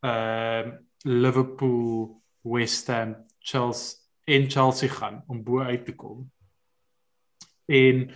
[0.00, 6.32] ehm uh, Liverpool, West Ham, Chelsea en Chelsea gaan om bo uit te kom.
[7.64, 8.10] En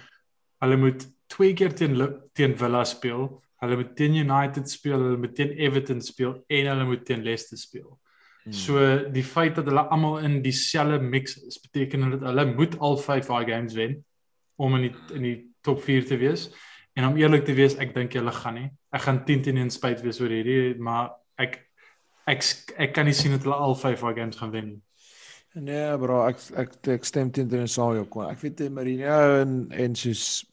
[0.59, 1.97] hulle moet twee keer teen
[2.33, 3.43] teen Villa speel.
[3.57, 7.59] Hulle moet teen United speel, hulle moet teen Everton speel en hulle moet teen Leicester
[7.59, 8.01] speel.
[8.45, 8.53] Hmm.
[8.53, 8.81] So
[9.13, 13.27] die feit dat hulle almal in dieselfde mix is, beteken dat hulle moet al 5
[13.27, 13.99] daai games wen
[14.57, 16.51] om in die in die top 4 te wees.
[16.95, 18.69] En om eerlik te wees, ek dink hulle gaan nie.
[18.95, 21.63] Ek gaan 10 teen 1 spyt wees oor hierdie, maar ek
[22.29, 22.45] ek
[22.77, 24.83] ek kan nie sien dat hulle al 5 daai games gaan wen nie.
[25.55, 28.27] Nee, bro, ek ek ek stem teen teen saam jou kon.
[28.27, 30.45] Ek weet Mourinho en en soos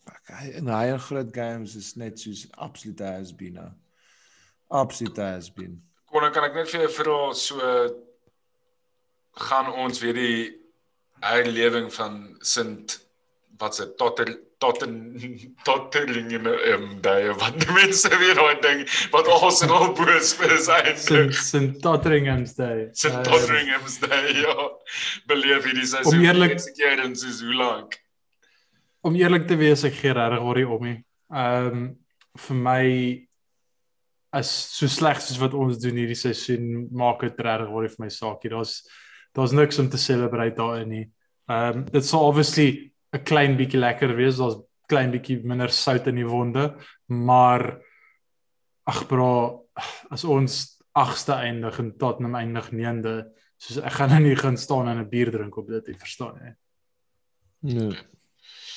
[0.55, 3.57] in hy in groot games is net soos absolute has been.
[4.69, 5.81] Absolute has been.
[6.11, 7.57] Konna, kan ek net vir jou vra so
[9.47, 10.37] gaan ons weer die
[11.23, 12.97] herlewing van Sint
[13.61, 14.95] wat se totter totten
[15.67, 20.67] tottering in ehm daai wat die mense weer daai ding wat Arsenal boos vir is
[20.67, 21.33] Sint eintlik.
[21.37, 22.89] Sint Totteringham's Day.
[22.93, 24.55] Sint Uh, Totteringham's daai ja.
[25.31, 26.19] Beleef hierdie seisoen.
[26.19, 27.97] Om eerlik- eerste keer in soos hoe lank?
[29.01, 30.97] Om eerlik te wees, ek gee regtig oor die om nie.
[31.33, 31.87] Ehm
[32.37, 32.83] vir my
[34.31, 38.09] as so sleg soos wat ons doen hierdie seisoen maak dit regtig oor vir my
[38.09, 38.51] saakie.
[38.53, 38.81] Daar's
[39.35, 41.05] daar's niks om te celebrate daarin nie.
[41.49, 44.37] Ehm dit sal obviously 'n klein bietjie lekker wees.
[44.37, 46.75] Daar's klein bietjie minder sout in die wonde,
[47.07, 47.81] maar
[48.87, 49.67] ag bro,
[50.11, 53.15] as ons agste eindig en Tottenham eindig 9de,
[53.61, 56.35] soos ek gaan nou nie gaan staan en 'n bier drink op dit, jy verstaan
[56.39, 56.51] hè.
[57.61, 57.97] Nee.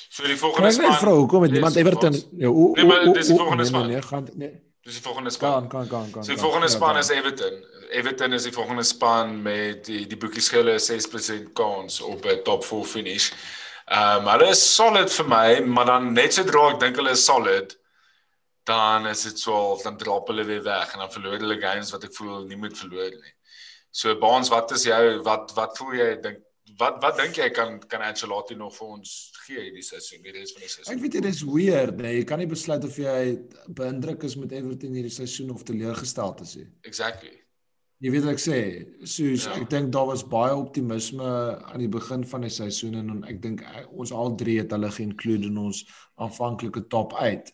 [0.09, 0.93] So die volgende ek span.
[0.93, 3.63] vra hoekom het niemand Everton ja, o, o, Nee, maar o, dis die o, volgende
[3.63, 3.87] nee, span.
[3.87, 4.53] Nee, nee, gaan nee.
[4.85, 5.67] Dis die volgende span.
[5.67, 6.23] Kan kan kan kan.
[6.23, 6.97] So die volgende Ja, span kan.
[7.01, 7.55] is Everton.
[7.89, 12.63] Everton is die volgende span met die die boekie skille 6% kans op 'n top
[12.65, 13.31] 4 finish.
[13.87, 17.25] Ehm um, hulle is solid vir my, maar dan net sodra ek dink hulle is
[17.25, 17.75] solid,
[18.65, 21.91] dan is dit so half dan drop hulle weer weg en dan verloor hulle games
[21.91, 23.33] wat ek voel nie moet verloor nie.
[23.91, 26.39] So Baans, wat is jou wat wat voel jy dink
[26.79, 29.13] wat wat dink jy kan kan Ancelotti nog vir ons
[29.45, 30.93] gee hierdie seisoen, die res van die seisoen?
[30.95, 33.17] Ek weet dit is weird, nee, jy kan nie besluit of jy
[33.77, 36.67] beïndruk is met Everton hierdie seisoen of teleurgesteld is nie.
[36.89, 37.31] Exactly.
[38.03, 38.57] Jy weet wat ek sê,
[39.07, 39.53] soos Ja.
[39.61, 43.61] ek dink daar was baie optimisme aan die begin van die seisoen en ek dink
[43.61, 45.85] eh, ons al drie het hulle geïnkludeer in ons
[46.19, 47.53] aanvanklike top 8.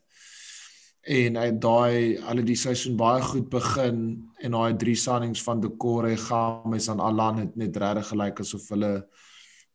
[1.02, 4.02] En hy daai hulle die seisoen baie goed begin
[4.42, 8.94] en daai drie signings van Decore, Games en Alan het net regtig gelyk asof hulle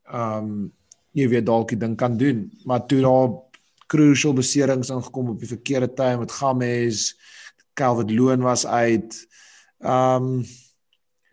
[0.07, 0.59] ehm um,
[1.17, 3.31] jy weet dalk die ding kan doen, maar toe daar
[3.89, 7.15] crucial beserings ingekom op die verkeerde tyd met Games,
[7.75, 9.17] Calvert Loon was uit.
[9.81, 10.45] Ehm um,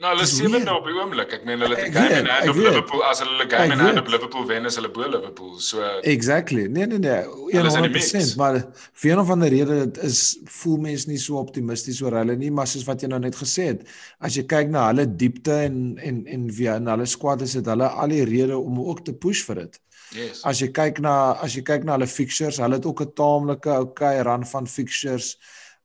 [0.04, 1.32] Nou, hulle Dis sewe nou op die oomblik.
[1.38, 2.58] Ek meen hulle het 'n game in hand op.
[2.60, 5.54] Liverpool as hulle hulle game in hand op Liverpool wen is hulle bo Liverpool.
[5.60, 6.68] So Exactly.
[6.68, 7.22] Nee nee nee,
[7.54, 8.12] Hulle is in die mix.
[8.12, 8.58] 100%, maar
[8.94, 12.52] vir een of ander rede dit is voel mense nie so optimisties oor hulle nie,
[12.52, 13.88] maar soos wat jy nou net gesê het,
[14.20, 17.66] as jy kyk na hulle diepte en en en via en hulle squad is dit
[17.66, 19.80] hulle al die rede om ook te push vir dit.
[20.12, 20.44] yes.
[20.44, 23.80] As jy kyk na as jy kyk na hulle fixtures, hulle het ook 'n taamlike
[23.88, 25.38] okay run van fixtures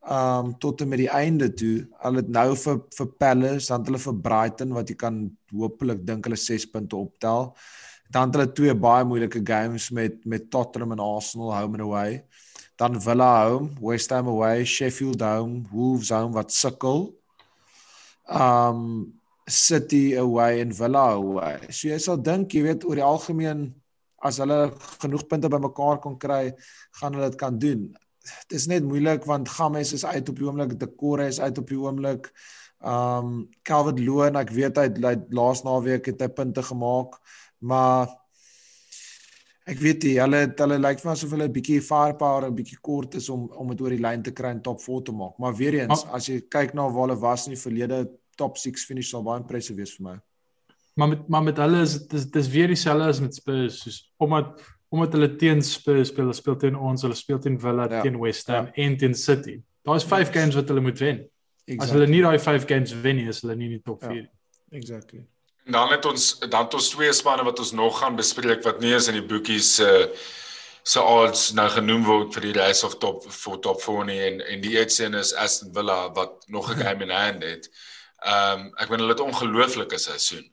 [0.06, 1.82] um tot en met die einde toe.
[2.02, 6.28] Hulle het nou vir vir Palace, dan hulle vir Brighton wat jy kan hopelik dink
[6.28, 7.52] hulle 6 punte optel.
[8.12, 12.22] Dan hulle twee baie moeilike games met met Tottenham en Arsenal home and away.
[12.78, 17.12] Dan Villa home, West Ham away, Sheffield home, Wolves home wat sukkel.
[18.28, 19.14] Um
[19.48, 21.58] City away en Villa away.
[21.70, 23.70] So jy sal dink, jy weet oor die algemeen
[24.24, 24.68] as hulle
[25.02, 26.52] genoeg punte bymekaar kon kry,
[27.00, 27.88] gaan hulle dit kan doen.
[28.48, 31.68] Dit is net moeilik want Games is uit op die oomblik, Decore is uit op
[31.68, 32.30] die oomblik.
[32.80, 37.18] Um Calvert Loon, ek weet hy het- laas naweek het hy punte gemaak,
[37.60, 38.08] maar
[39.68, 43.14] ek weet nie, hulle hulle lyk vir asof hulle 'n bietjie firepower 'n bietjie kort
[43.14, 45.38] is om om dit oor die lyn te kry en top 4 te maak.
[45.38, 48.84] Maar weer eens, as jy kyk na waar hulle was in die verlede, top 6
[48.84, 50.20] finish sal baie impressive wees vir my.
[50.96, 54.12] Maar met maar met hulle is dit dis, dis weer dieselfde as met Spurs soos
[54.18, 57.94] omdat omdat hulle teen Spurs speel, hulle speel teen ons, hulle speel teen Villa, Ja.
[57.96, 58.02] ja.
[58.02, 58.82] teen West Ham ja.
[58.84, 59.60] en teen City.
[59.84, 61.18] Daar's 5 games wat hulle moet wen.
[61.64, 61.84] Exactly.
[61.84, 64.08] As hulle nie daai 5 games wen nie, is hulle nie in die top Ja.
[64.08, 64.30] 4 nie.
[64.70, 65.24] exactly.
[65.66, 68.80] En dan het ons dan het ons twee spanne wat ons nog gaan bespreek wat
[68.80, 70.10] nie eens in die boekies se
[70.82, 74.40] se odds nou genoem word vir die race of top vir top 4 nie en
[74.40, 77.68] en die eerste een is Aston Villa wat nog 'n game in hand het.
[78.24, 80.48] Ehm um, ek bedoel hulle het ongelooflike seisoen.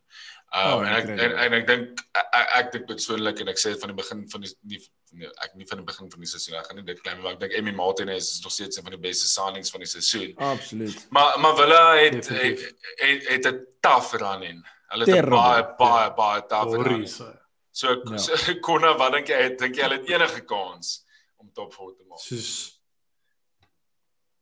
[0.56, 3.50] Ehm um, Oh, en ek en, en ek dink ek, ek, ek dink persoonlik en
[3.52, 4.80] ek sê dit van die begin van die, die
[5.20, 7.36] nee, ek nie van die begin van die seisoen ek gaan nie dit claim maar
[7.36, 10.32] ek dink Emmy Martinez is nog steeds een van die beste signings van die seisoen.
[10.52, 11.02] Absoluut.
[11.18, 14.64] Maar maar Villa het het het 'n tough run in.
[14.94, 17.08] Hulle het baie baie baie tough run.
[17.08, 18.18] So, Ja.
[18.24, 19.56] so Konna, wat dink jy?
[19.60, 21.04] Dink jy hulle het enige kans
[21.36, 22.24] om top 4 te maak?
[22.24, 22.80] Soos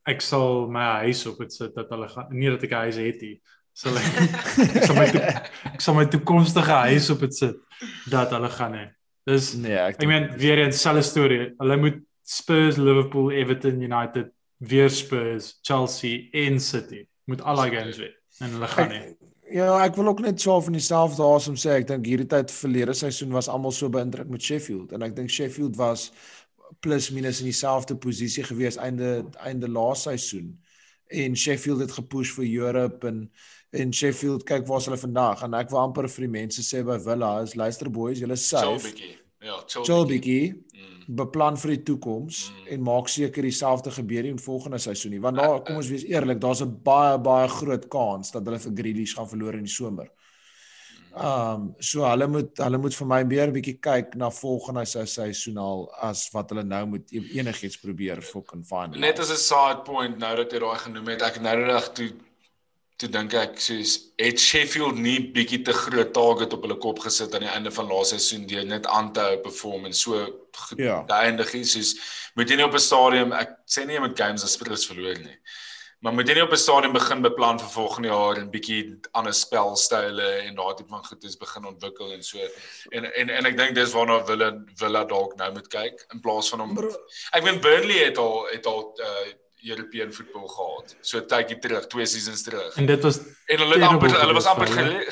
[0.05, 2.99] ek sal my huis op dit sit dat hulle gaan nie dat ek 'n huis
[3.01, 3.41] het nie.
[3.73, 4.17] Sal ek
[4.77, 5.23] ek sal my toe,
[5.73, 8.85] ek sal my toekomstige huis op dit sit dat hulle gaan hê.
[9.29, 11.45] Dis Nee, ek Ek meen weer eens selfde storie.
[11.59, 14.29] Hulle moet Spurs, Liverpool, Everton, United,
[14.63, 18.91] weer Spurs, Chelsea en City moet al daai games wen en hulle gaan.
[18.91, 19.17] Ek,
[19.53, 21.77] ja, ek wil ook net so van dieselfde asem sê.
[21.79, 25.31] Ek dink hierdie tyd verlede seisoen was almal so beïndruk met Sheffield en ek dink
[25.33, 26.09] Sheffield was
[26.83, 30.53] plus minus in dieselfde posisie gewees einde einde laas seisoen.
[31.13, 33.27] En Sheffield het gepush vir Europe en
[33.73, 36.97] en Sheffield kyk waar's hulle vandag en ek wil amper vir die mense sê by
[36.99, 38.93] Villa is luister boys, julle safe.
[39.41, 40.53] Ja, chill, Chill bietjie.
[40.73, 41.15] Mm.
[41.15, 42.67] beplan vir die toekoms Mm.
[42.73, 46.39] en maak seker dieselfde gebeur in volgende seisoen nie want daar kom ons wees eerlik
[46.39, 50.07] daar's 'n baie baie groot kans dat hulle vir Grealish gaan verloor in die somer.
[51.15, 55.05] Um so hulle moet hulle moet vir my meer 'n bietjie kyk na volgende se
[55.05, 58.97] seisoen al as wat hulle nou moet e- enigiets probeer fucking find.
[58.97, 62.09] Net as 'n side point nou dat jy daai genoem het, ek nou net toe
[62.97, 67.33] toe dink ek soos het Sheffield nie bietjie te groot target op hulle kop gesit
[67.35, 70.25] aan die einde van laaste seisoen deur net aan te hou perform en so
[70.67, 71.03] goed Ja.
[71.25, 71.95] eindig soos
[72.35, 75.17] moet jy nie op 'n stadium ek sê nie jy moet games as Spurs verloor
[75.17, 75.37] nie.
[76.03, 79.33] Maar moet jy nie op 'n stadium begin beplan vir volgende jaar en bietjie ander
[79.33, 82.37] spelstyle en daai tipe van goedes begin ontwikkel en so.
[82.91, 86.49] En en en ek dink dis waarna Villa Villa dalk nou moet kyk in plaas
[86.49, 86.77] van om
[87.31, 90.95] Ek meen Burnley het al het al uh European voetbal gehad.
[91.01, 92.75] So tydjie terug, twee seasons terug.
[92.77, 94.67] En dit was En hulle het amper hulle was amper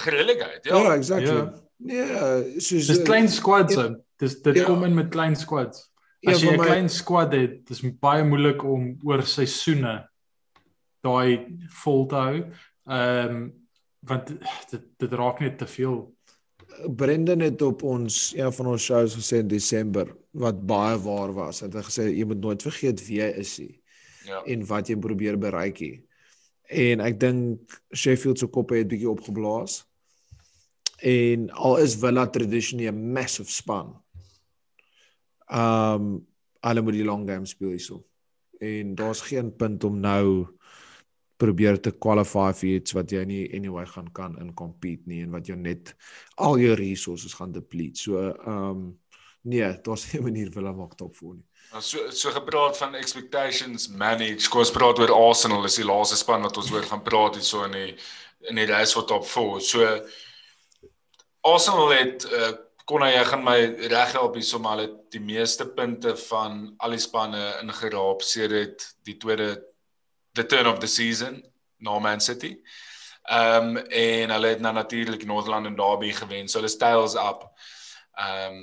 [0.05, 0.69] gerelegate.
[0.69, 0.93] ja, Ja.
[0.95, 1.35] exactly.
[1.35, 1.53] Ja.
[1.77, 3.75] Nee, soos dis eh, klein squads.
[3.77, 3.95] ou.
[4.17, 4.63] Dis dit Ja.
[4.63, 5.89] kom in met klein squads.
[6.19, 10.07] Ja, As jy vir 'n klein squad het, dis baie moeilik om oor seisoene
[11.03, 12.35] daai vol te hou.
[12.87, 13.53] Ehm um,
[14.03, 14.27] want
[14.71, 16.13] dit dit raak net te veel.
[16.95, 21.59] Brendan het op ons een van ons shows gesê in Desember wat baie waar was.
[21.59, 23.80] Hy het gesê jy moet nooit vergeet wie hy is nie.
[24.25, 24.43] Ja.
[24.45, 26.01] en wat jy probeer bereik hier.
[26.71, 29.81] En ek dink Sheffield se koppe het bietjie opgeblaas.
[31.01, 33.95] En al is Villa traditionally 'n massive span.
[35.51, 36.27] Um
[36.62, 38.03] hulle moet die long game speel hierso.
[38.60, 40.47] En daar's geen punt om nou
[41.41, 45.31] probeer te qualify vir iets wat jy nie anyway gaan kan in compete nie en
[45.31, 45.95] wat jou net
[46.36, 47.99] al jou resources gaan deplete.
[47.99, 48.99] So um
[49.41, 51.47] nee, daar's geen manier Villa maak top 4 nie.
[51.71, 54.49] Nou, So so gepraat van expectations manage.
[54.49, 57.47] Kom ons praat oor Arsenal, is die laaste span wat ons oor gaan praat hier
[57.47, 57.93] so in die
[58.49, 59.62] in die race vir top 4.
[59.63, 59.86] So
[61.47, 62.51] Arsenal het uh,
[62.89, 63.55] kon hy gaan my
[63.93, 69.15] reg help hier sommer hulle die meeste punte van al die spanne ingeraap sedert die
[69.21, 69.53] tweede
[70.36, 71.39] the turn of the season
[71.79, 72.57] na Man City.
[73.31, 76.49] Ehm um, en hulle het nou natuurlik Northland en Derby gewen.
[76.49, 77.47] So hulle styles up.
[78.19, 78.62] Ehm um,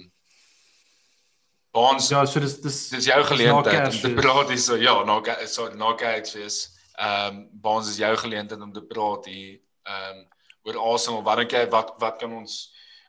[1.79, 5.21] Bonds Ja, so dis dis Dis jou geleentheid om te praat hier so ja, na
[5.47, 6.59] so na Gatesfees.
[6.99, 10.27] Ehm um, Bonds is jou geleentheid om te praat hier ehm um,
[10.67, 11.23] oor Arsenal.
[11.27, 12.59] Wat dink jy wat wat kan ons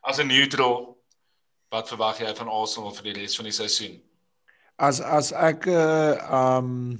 [0.06, 0.96] as 'n neutral
[1.70, 4.00] wat verwag jy van Arsenal vir die res van die seisoen?
[4.78, 6.14] As as ek uh
[6.58, 6.98] um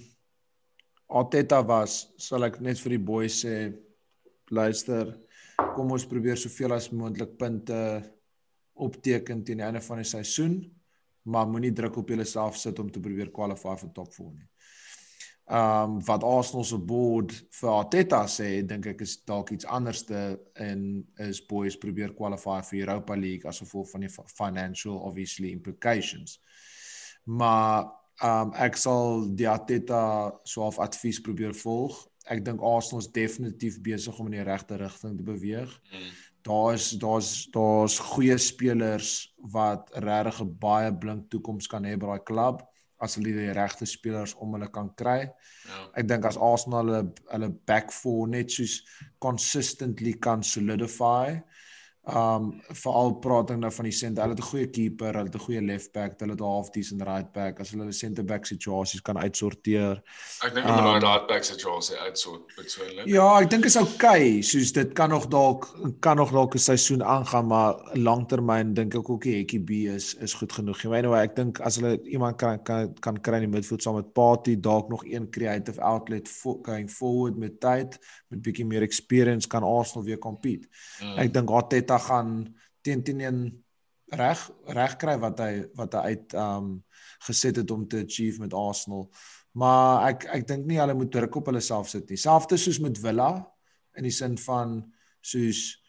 [1.10, 3.72] Arteta was, sal ek net vir die boys sê
[4.50, 5.16] luister,
[5.74, 8.02] kom ons probeer soveel as moontlik punte
[8.74, 10.60] opteken teen die einde van die seisoen,
[11.24, 14.48] maar moenie druk op jouself sit om te probeer qualify vir top 4 nie.
[15.50, 20.84] Um wat Arsenal se board vir Arteta sê, dink ek is dalk iets anderste en
[21.26, 26.38] is boys probeer qualify vir Europa League as gevolg van die fi- financial obviously implications.
[27.26, 27.90] Maar
[28.22, 31.98] um ek sal die Arteta so half advies probeer volg.
[32.30, 35.72] Ek dink Arsenal is definitief besig om in die regte rigting te beweeg.
[35.90, 36.10] Mm.
[36.46, 42.24] Daar's daar's daar's goeie spelers wat regtig 'n baie blink toekoms kan hê by daai
[42.24, 42.62] klub
[43.00, 45.20] as hulle die regte spelers om hulle kan kry.
[45.68, 45.78] Ja.
[45.96, 48.80] Ek dink as Arsenal hulle hulle back four net soos
[49.18, 51.40] consistently kan solidify.
[52.10, 54.22] Um veral praat ek nou van die center.
[54.24, 56.70] Hulle het 'n goeie keeper, hulle het 'n goeie left back, hulle het 'n half
[56.70, 57.60] decent right back.
[57.60, 60.02] As hulle hulle center back situasies kan uitsorteer.
[60.42, 63.06] Ek dink hulle Um, daai right back situasie uitsort persoonlik.
[63.06, 64.40] Ja, ek dink is okay.
[64.42, 65.68] Soos dit kan nog dalk
[66.00, 70.14] kan nog dalk 'n seisoen aangaan, maar langtermyn dink ek ook die Hekkie B is
[70.14, 70.84] is goed genoeg.
[70.84, 73.94] Maar anyway, ek dink as hulle iemand kan kan kan kry in die midfield saam
[73.94, 78.82] met Party, dalk nog een creative outlet for, going forward met tyd, met bietjie meer
[78.82, 80.68] experience kan Arsenal weer compete.
[81.02, 81.18] Mm.
[81.18, 83.40] Ek dink Arteta gaan teen teen een
[84.10, 86.72] reg reg kry wat hy wat hy uit um
[87.26, 89.10] geset het om te achieve met Arsenal.
[89.52, 92.18] Maar ek ek dink nie hulle moet druk op hulle self sit nie.
[92.18, 93.30] Selfs soos met Villa
[93.98, 94.80] in die sin van
[95.20, 95.80] soos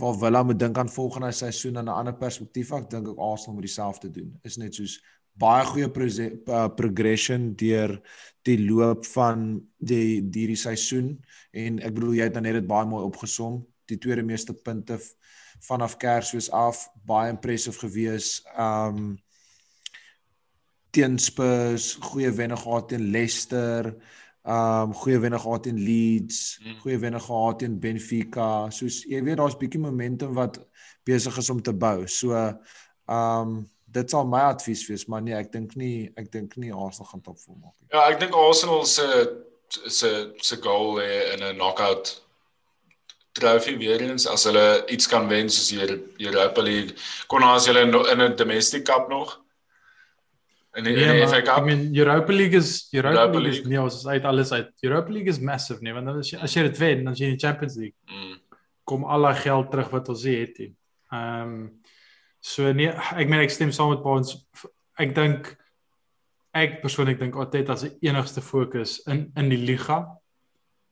[0.00, 2.72] waar Villa moet dink aan volgende seisoen aan 'n ander perspektief.
[2.72, 4.38] Ek dink ook Arsenal moet dieselfde doen.
[4.42, 5.00] Is net soos
[5.32, 8.00] baie goeie proze- uh, progression deur
[8.42, 12.86] die loop van die hierdie seisoen en ek bedoel jy het nou net dit baie
[12.86, 13.66] mooi opgesom.
[13.86, 14.98] Die tweede meeste punte
[15.62, 18.40] vanaf Kersfees af, baie impressive gewees.
[18.58, 19.18] Um
[20.92, 23.94] teen Spurs, goeie wenne gehad teen Leicester,
[24.44, 26.80] um goeie wenne gehad teen Leeds, Mm.
[26.82, 28.70] goeie wenne gehad teen Benfica.
[28.70, 30.58] Soos jy weet daar's bietjie momentum wat
[31.04, 32.06] besig is om te bou.
[32.06, 32.34] So
[33.08, 37.08] um dit sal my advies wees, maar nee, ek dink nie ek dink nie Arsenal
[37.10, 37.88] gaan top 4 maak nie.
[37.92, 39.06] Ja, ek dink Arsenal se
[39.88, 42.21] se se goal lê in 'n knockout
[43.32, 46.94] trofee weer eens as hulle iets kan wen soos die Europa League.
[47.26, 49.40] Kon as hulle in in 'n domestic cup nog
[50.74, 51.64] in die, Nee, in die FA Cup.
[51.64, 53.68] meen Europa League is Europa, Europa League is League.
[53.70, 54.70] nee, ons is uit alles uit.
[54.80, 57.26] Europa League is massive nee, want as jy as jy dit wen, dan is jy
[57.26, 57.96] in die Champions League.
[58.08, 58.38] Mm.
[58.84, 60.58] Kom al daai geld terug wat ons het.
[60.58, 60.74] nie.
[61.12, 61.80] Ehm um,
[62.40, 64.34] so nee, ek meen ek stem saam met Baans.
[64.98, 65.56] Ek dink
[66.52, 70.18] ek persoonlik dink Arteta se enigste fokus in in die liga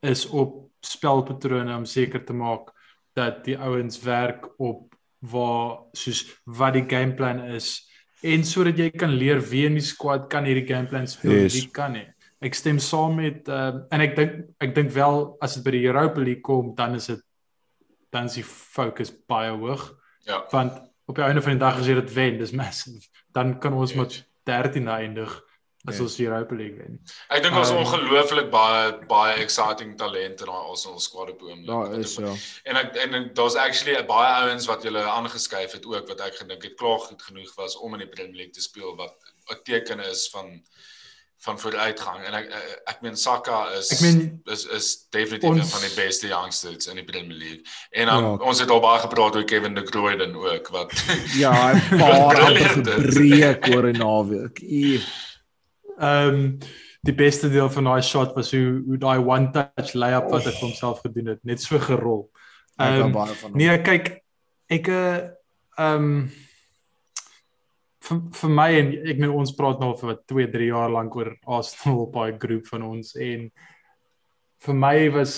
[0.00, 2.70] is op spelpatrone om seker te maak
[3.16, 7.87] dat die ouens werk op waar soos wat die gameplan is
[8.22, 11.42] en sodat jy kan leer wie in die squad kan hierdie gameplan speel Yes.
[11.54, 11.54] yes.
[11.62, 12.06] wie kan nie.
[12.40, 14.33] Ek stem saam met uh, en ek dink
[14.64, 17.20] ek dink wel as dit by die Europa League kom dan is dit
[18.12, 19.90] dan is die fokus baie hoog
[20.28, 20.42] Ja.
[20.52, 20.76] want
[21.08, 23.00] op die einde van die dag as jy dit wen dis massive
[23.33, 24.20] dan kan ons Huge.
[24.44, 25.33] met 13 eindig
[25.88, 26.02] as Ja.
[26.02, 27.00] ons die Europa League wen.
[27.31, 31.66] Ek dink ons Um, ongelooflik baie baie exciting talent in daai Arsenal squad op oomblik.
[31.66, 32.35] Daar is ja.
[32.64, 36.62] En ek en daar's actually baie ouens wat julle aangeskuif het ook wat ek gedink
[36.62, 39.14] het klaar goed genoeg was om in die Premier League te speel wat
[39.50, 40.62] 'n teken is van
[41.42, 45.58] van vooruitgang en ek ek, ek meen Saka is Ek meen is is definitief ons-
[45.60, 47.62] een van die beste youngsters in die Premier League.
[47.92, 48.35] En dan Ja.
[48.44, 50.92] ons het al baie gepraat oor Kevin De Bruyne ook wat
[51.35, 54.58] Ja, hy paar gebreek oor 'n naweek.
[54.60, 55.00] Ie.
[56.01, 56.59] Ehm
[57.01, 60.53] die beste deel van daai shot was hoe hoe daai one touch layup wat hy
[60.53, 62.27] vir homself gedoen het, net so gerol.
[62.77, 63.57] Ehm hom.
[63.57, 64.19] nee, kyk
[64.71, 65.31] ek eh,
[65.81, 66.31] ehm um,
[68.11, 71.17] vir vir my en ek nou ons praat nou vir wat 2, 3 jaar lank
[71.17, 73.48] oor Arsenal op daai groep van ons en
[74.67, 75.35] vir my was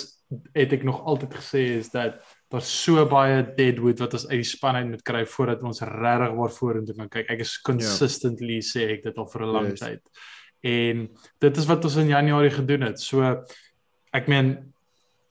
[0.57, 2.21] het ek nog altyd gesê is dat
[2.53, 6.37] daar's so baie deadwood wat ons uit die span uit moet kry voordat ons regtig
[6.39, 7.31] waar vorentoe kan kyk.
[7.33, 8.69] Ek is consistently yeah.
[8.69, 9.81] sê ek dit al vir 'n lang yes.
[9.81, 10.03] tyd.
[10.63, 11.09] En
[11.43, 13.01] dit is wat ons in Januarie gedoen het.
[13.01, 13.23] So
[14.15, 14.73] ek meen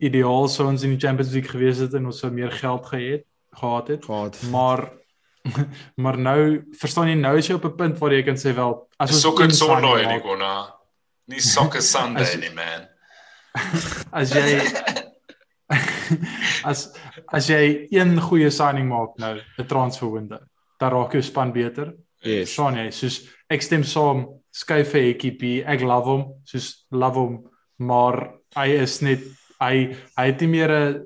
[0.01, 3.23] ideaal sou ons in die Champions League gewees het en ons sou meer geld gehad
[3.53, 4.05] gehad het.
[4.05, 4.41] gehad.
[4.51, 4.91] Maar
[6.03, 8.87] maar nou verstaan jy nou is jy op 'n punt waar jy kan sê wel
[8.99, 10.73] as ons Sokker Sondag maak- nie konna.
[11.27, 12.87] Nie Sokker Sunday As- nie man.
[14.19, 14.61] as jy
[16.71, 16.93] as
[17.31, 20.39] as jy een goeie signing maak nou 'n transfer window
[20.79, 21.93] dan raak jou span beter.
[22.21, 22.49] Yes.
[22.53, 22.89] Verstaan jy?
[22.91, 25.63] Soos ek stem saam, skuif vir EKP.
[25.65, 27.37] Ek love hom, soos love hom,
[27.79, 29.19] maar hy is net
[29.61, 31.05] hy hy het nie meer 'n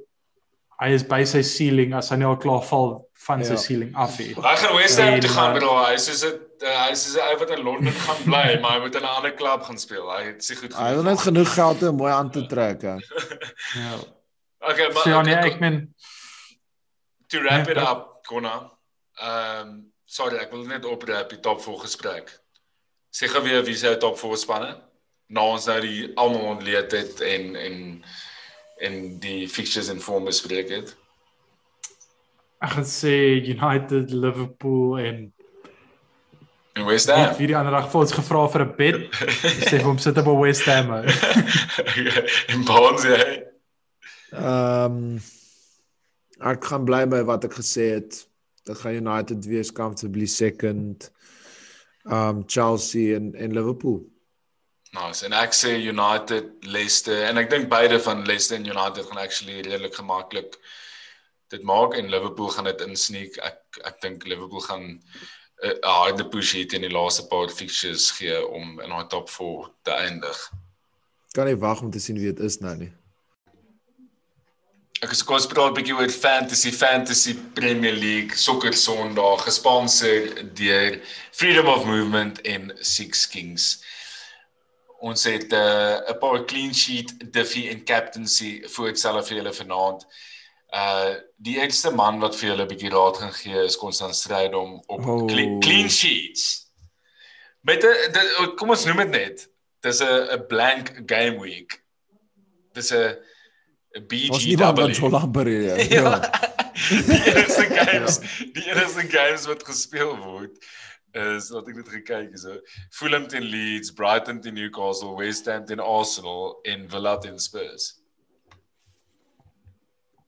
[0.82, 3.58] hy is by sy ceiling as hy nou al klaar val van sy Ja.
[3.58, 4.36] ceiling af het.
[4.36, 5.78] Hy gaan West Ham toe gaan uh, bro.
[5.86, 9.02] Hy sê dit hy sê hy wat in Londen gaan bly, maar hy moet in
[9.04, 10.10] 'n ander klub gaan speel.
[10.18, 12.82] Hy het se goed Hy wil net genoeg geld hê om mooi aan te trek.
[12.82, 12.96] hè.
[13.82, 13.96] Ja.
[14.72, 15.94] Okay, maar So ja, nee, okay, ek meen
[17.30, 17.92] to wrap Ja, it ja.
[17.92, 18.72] up, Konna.
[19.22, 22.32] Ehm um, sorry, ek wil net oprap die top 4 gesprek.
[23.16, 24.74] Sê gou weer wie se top 4 spanne?
[25.32, 27.78] Na ons nou die almal ontleed het en en
[28.84, 30.92] en die fixtures en vorm bespreek het.
[32.66, 33.14] ek gaan sê
[33.54, 35.34] United, Liverpool en
[36.76, 37.32] En West Ham.
[37.38, 38.96] wie die ander dag vir ons gevra vir 'n bid.
[39.64, 40.92] Sê vir hom sit op West Ham.
[42.52, 43.44] en Barnes hy.
[44.36, 45.20] Ehm
[46.44, 48.26] ek gaan bly by wat ek gesê het.
[48.68, 51.15] Dit gaan United wees comfortably second.
[52.06, 54.04] Um Chelsea en en Liverpool.
[54.96, 55.26] Nice.
[55.26, 59.62] En ek sê United, Leicester en ek dink beide van Leicester en United gaan actually
[59.62, 60.60] redelik gemaklik
[61.54, 63.38] dit maak en Liverpool gaan dit insneek.
[63.44, 65.02] Ek ek dink Liverpool gaan 'n
[65.72, 69.72] uh, harde push hê teen die laaste paar fixtures gee om in daai top 4
[69.84, 70.38] te eindig.
[71.34, 72.92] Kan nie wag om te sien wie dit is nou nie.
[75.06, 80.96] Ek is kos praat 'n bietjie oor fantasy, fantasy Premier League, sokker Sondag, gesponsor deur
[81.32, 83.84] Freedom of Movement en Six Kings.
[85.06, 90.08] Ons het 'n uh, paar clean sheet Diffie en captaincy voorstel vir julle vanaand.
[90.74, 94.82] Uh die eerste man wat vir julle 'n bietjie raad gaan gee is Konstant Strydom
[94.88, 95.28] op Oh.
[95.28, 96.66] clean, clean sheets.
[97.62, 99.50] Met 'n kom ons noem dit net.
[99.82, 101.84] Dis 'n 'n blank game week.
[102.74, 103.25] Dis 'n
[103.96, 104.96] 'n Ons niemand wat BGW.
[105.00, 105.90] so lank bereik.
[105.92, 106.02] Ja.
[106.02, 106.20] Ja.
[106.90, 108.20] Die enigste games,
[108.54, 110.58] die enigste games wat gespeel word
[111.16, 112.58] is wat ek net gekyk het so.
[112.92, 117.94] Fulham teen Leeds, Brighton teen Newcastle, West Ham teen Arsenal en Villa teen Spurs.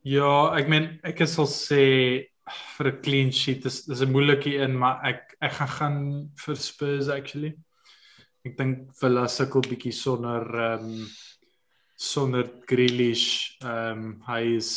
[0.07, 1.83] Ja, ek meen ek is sal sê
[2.77, 5.97] vir 'n clean sheet is dis 'n moeilike een, maar ek ek gaan gaan
[6.45, 7.53] vir Spurs actually.
[8.45, 11.07] Ek dink Villa sukkel bietjie sonder ehm um,
[11.97, 13.57] sonder Grealish.
[13.65, 14.71] Ehm um, hy is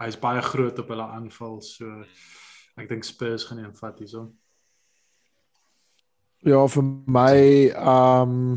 [0.00, 1.84] hy is baie groot op hulle aanval, so
[2.80, 4.30] ek dink Spurs gaan een vat hierso.
[6.40, 7.34] Ja, vir my
[7.76, 8.56] um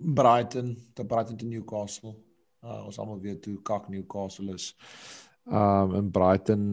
[0.00, 2.14] Brighton, te Brighton te Newcastle.
[2.64, 4.72] Uh, ons almal weet hoe kak Newcastle is.
[5.44, 6.64] Um in Brighton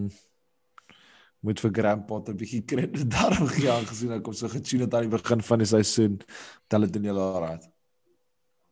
[1.44, 5.10] moet vir Grandpa 'n bietjie krediet daarom gee aangesien ek hom so getune het aan
[5.10, 6.22] die begin van die seisoen.
[6.68, 7.68] Tel dit in julle raad.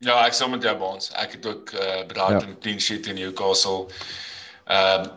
[0.03, 1.11] Ja, ek sou met jou baans.
[1.15, 2.57] Ek het ook uh, Brighton ja.
[2.61, 3.85] clean sheet in Newcastle.
[4.65, 5.13] Ehm um,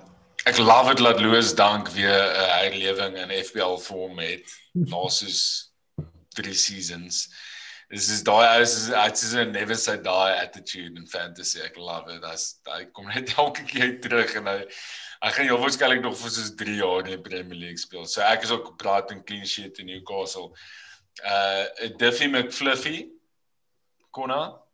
[0.48, 4.54] ek love dit dat Louis Dunk weer 'n uh, herlewing in FPL vorm het
[4.92, 5.72] na soos
[6.38, 7.26] 3 seasons.
[7.88, 11.60] Dis is daai is dit is 'n never say die attitude in fantasy.
[11.60, 12.24] Ek love it.
[12.24, 14.62] As hy kom net elke keer terug en hy
[15.24, 18.06] hy gaan heel waarskynlik nog vir soos 3 jaar in die Premier League speel.
[18.06, 20.54] So ek is ook Brighton clean sheet in Newcastle.
[21.24, 21.66] Uh
[21.98, 23.08] Duffy McFluffy
[24.14, 24.67] Konna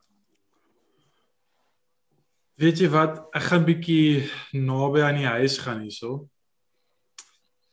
[2.61, 3.18] Weet jy wat?
[3.34, 6.28] Ek gaan bietjie naby aan die huis gaan hierso.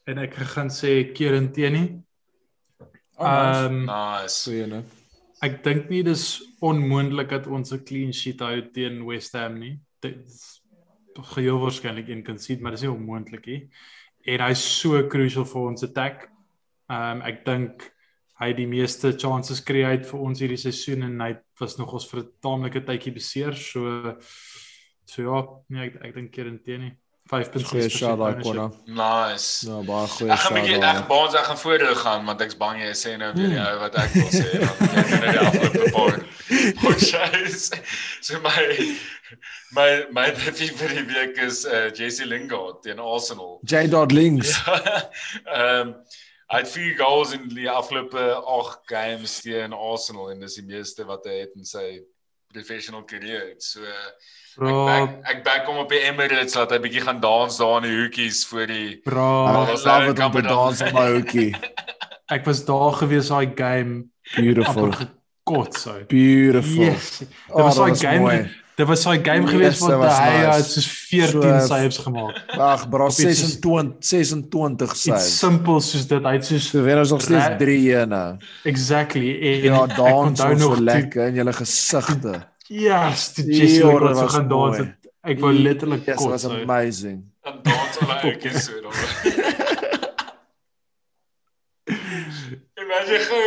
[0.09, 2.01] En ek gaan sê Kieran Tierney.
[3.17, 3.61] Oh, nice.
[3.61, 4.49] Ehm um, nice.
[4.49, 4.81] Goeie né?
[5.41, 6.25] ek dink nie dis
[6.61, 9.79] onmoontlik dat ons 'n clean sheet hou teen West Ham nie.
[10.01, 10.61] Dit is
[11.33, 13.69] geheel waarskynlik een kan sien, maar dis nie onmoontlik nie.
[14.25, 16.29] En hy's so crucial vir ons attack.
[16.89, 17.91] Ehm um, ek dink
[18.41, 22.07] hy het die meeste chances create vir ons hierdie seisoen en hy was nog ons
[22.09, 23.53] vir 'n taamlike tydjie beseer.
[23.53, 24.17] So
[25.05, 26.97] so ja, nee ek ek dink Kieran Tierney.
[27.31, 28.63] 5.6 Goeie shot daai konna.
[28.91, 29.63] Nice.
[29.67, 30.83] Ja, baie goeie Ek gaan bietjie shot.
[30.89, 33.69] ek baans ek gaan voordeur gaan want ek's bang jy sê nou weer die Hmm.
[33.71, 36.17] ou wat ek wil sê want jy het nou die afgelope paar
[36.81, 37.69] Hoekshuis.
[38.21, 38.65] So my
[39.77, 43.59] my my defie vir die week is uh, Jesse Lingard teen Arsenal.
[43.63, 43.87] J.
[43.87, 44.57] Dot links.
[45.45, 45.93] Ehm
[46.51, 51.05] hy het 4 goals in die afgelope 8 games teen Arsenal en dis die meeste
[51.07, 52.01] wat hy het in sy
[52.53, 53.55] professional carrière.
[53.59, 54.19] So ek
[54.57, 57.85] Bro, back, ek back hom op die Emirates laat hy bietjie gaan dans daar in
[57.87, 59.27] die hoekies voor die bro,
[59.69, 60.49] was daar it om te Cameron.
[60.49, 61.55] dans op my hoekie.
[62.35, 64.01] ek was daar gewees daai game
[64.35, 64.91] Beautiful.
[64.91, 66.07] gekots uit.
[66.11, 66.83] Beautiful.
[66.83, 67.17] Yes.
[67.23, 68.19] Dit Oh, was daai game.
[68.19, 68.41] mooi.
[68.81, 70.57] Dit was daai game Yes, gewees wat was hy nice.
[70.57, 72.37] het soos 14 So, saves gemaak.
[72.57, 75.37] Ag, soos- 26 26 Iets saves.
[75.39, 76.23] simpel soos dit.
[76.25, 78.39] Hy het soos So wen ons nog steeds Ra- 3-1.
[78.63, 82.33] exactly en Ja, ek dans onthou nog lekker in julle gesigte.
[82.71, 84.95] Yes, die Ja, Jesse wat so was gaan dans het.
[85.23, 86.47] Ek wou letterlik Yes, was kots.
[86.49, 86.63] uit.
[86.63, 87.21] amazing.
[87.43, 88.91] dan dans hulle ook so dan.
[92.81, 93.41] Imagine gou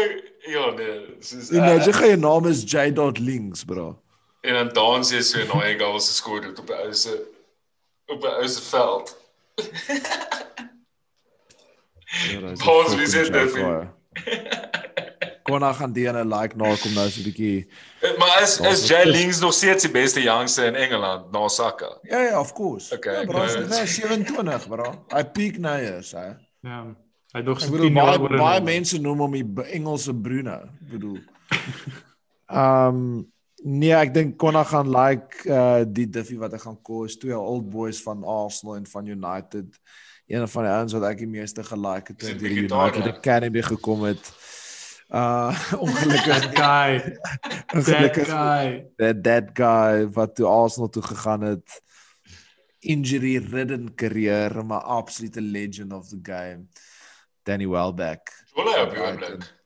[0.53, 2.93] ja nee, soos Imagine uh, jy jou naam is J.
[2.93, 3.99] Dot links, bro.
[4.45, 7.15] En dan dans jy so 'n nuwe goal geskor het op 'n ou se
[8.07, 9.17] op 'n ou se veld.
[12.65, 13.89] Pause, wie sê dit vir?
[15.45, 17.67] Konna gaan die ene like na kom nou so 'n bietjie.
[18.01, 21.33] Eh, Maar is is nog Jay steeds- Links nog steeds die beste jongste in Engeland
[21.33, 21.99] na Saka?
[22.03, 22.95] Ja ja, of course.
[22.95, 25.05] Okay, ja, bro, ek is nou- nee, 27, bro.
[25.09, 26.27] Hy peak nou eers, hè.
[26.61, 26.87] Ja.
[27.33, 28.37] Hy nog so bedoel 10 baie jaar oor.
[28.37, 31.19] baie mense noem hom die Engelse Bruno, bedoel.
[32.47, 33.33] Ehm um,
[33.65, 37.71] nee, ek dink Konna gaan like uh die Diffie wat hy gaan kos, twee old
[37.73, 39.79] boys van Arsenal en van United.
[40.29, 44.07] Een van die ouens wat ek die meeste gelike het toe die United Academy gekom
[44.09, 44.33] het.
[45.13, 45.53] Uh
[45.85, 47.17] ongelukkig That guy.
[47.41, 48.85] That ongelukkig guy.
[48.97, 51.81] that that guy wat toe Arsenal toe gegaan het
[52.85, 56.67] injury ridden career maar absolute legend of the game
[57.43, 59.64] Danny Welbeck Wil hy op die oomblik?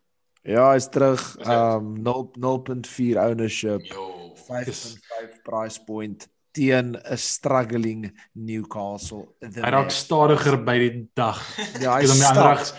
[0.48, 1.54] Ja hy's terug hy?
[1.76, 4.08] um 0 0.4 ownership Jo.
[4.48, 6.26] 5.5 price point
[6.56, 9.94] teen 'n struggling Newcastle Hy raak man.
[9.94, 11.38] stadiger by die dag.
[11.80, 12.72] ja Ek hy het hom die ander dag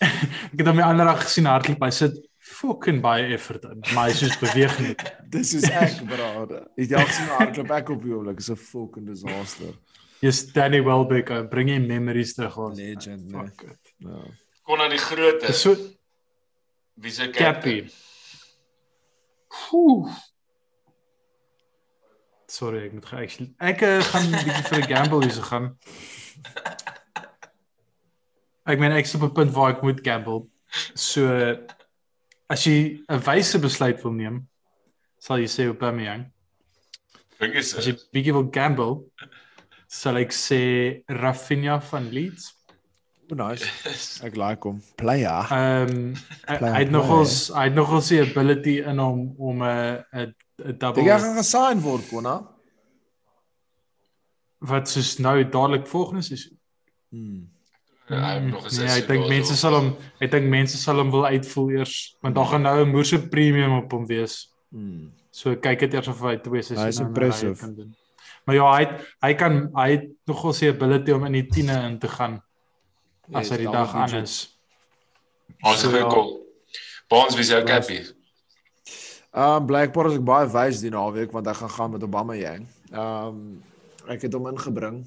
[0.04, 1.80] Ek het hom die ander dag gesien hardloop.
[1.86, 4.94] Hy sit fucking baie effort in, maar hy is soos beweeg nie.
[5.34, 6.26] dis is ek bro
[6.76, 9.72] het jy al gesien hoe hardloop ek op die oomblik is 'n fucking disaster
[10.24, 13.94] Jy's Danny Welbeck, bring jy memories terug legend nee Fuck it.
[13.98, 14.20] ja
[14.64, 15.46] Kon aan die grootte.
[15.46, 15.74] Dis so
[16.94, 17.90] Wie se Cappy.
[19.72, 20.10] Oeh.
[22.46, 25.74] Sorry, ek moet actually ek uh, gaan 'n bietjie vir 'n gamble hier se gaan.
[28.64, 30.46] Ek meen ek is op 'n punt waar ek moet gamble.
[30.94, 31.26] So
[32.48, 34.48] as jy 'n wyse besluit wil neem,
[35.18, 36.30] sal jy sê Aubameyang.
[37.40, 39.10] Dink is As jy bietjie wil gamble,
[39.88, 42.53] sal ek sê Rafinha van Leeds.
[43.34, 43.66] Nice
[44.26, 46.14] ek like hom player Ehm um,
[46.48, 50.78] hy hy het nogals hy het nogals die ability in hom om 'n 'n 'n
[50.78, 52.36] double Dink jy gaan gesign word, Konna?
[54.64, 56.56] wat soos nou dadelik volgende seisoen.
[57.10, 57.42] Hmm.
[58.08, 61.26] hy het nog Nee, ek dink mense sal hom ek dink mense sal hom wil
[61.26, 64.52] uitvoel eers want daar gaan nou 'n moerse premium op hom wees.
[64.70, 65.12] Hmm.
[65.30, 67.60] So kyk dit eers of hy twee seisoene Hy's impressive.
[67.60, 67.94] kan doen.
[68.46, 71.84] Maar ja, hy het, hy kan hy het nogals die ability om in die 10e
[71.90, 72.42] in te gaan
[73.32, 74.36] as hy die dag aan is.
[75.64, 76.10] Ons So, goeie ja.
[76.12, 76.40] call.
[77.08, 77.64] Baans wie se Ja.
[77.64, 78.02] Cappy?
[79.34, 82.68] Um blykbaar is ek baie wys die naweek want ek gaan gaan met Obama Yang.
[82.92, 83.62] Um
[84.08, 85.04] ek het hom ingebring.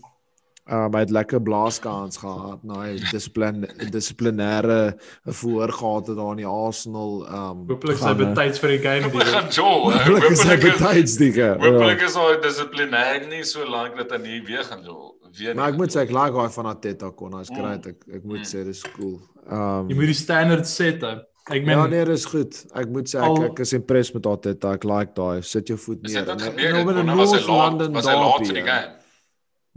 [0.67, 6.41] Um hy het lekker blaaskans gehad na hy dissipline dissiplinêre verhoor gehad het daar in
[6.43, 9.47] die Arsenal um Hooplik sy gaan, eh, betyds vir die game die gaan.
[9.47, 11.49] Hoopelik Hoopelik is betydsdieke.
[11.63, 15.73] hoopelik is hy dissiplinêr nie so lank dat hy nie weer gaan Joel weet Maar
[15.73, 17.85] ek moet sê ek like daai van Ateta kon, hy's great.
[17.85, 17.89] Mm.
[17.89, 18.49] Ek ek moet mm.
[18.51, 19.17] sê dis cool.
[19.47, 21.03] Um Jy moet die standaard set.
[21.03, 21.15] He.
[21.47, 22.59] Ek meen Ja, nee, dis goed.
[22.75, 24.75] Ek moet sê ek, ek is impressed met Ateta.
[24.75, 25.41] Ek like daai.
[25.47, 26.27] Sit jou voet neer.
[26.27, 28.69] En nou binne North London was hy laat vir die ja.
[28.71, 28.95] game.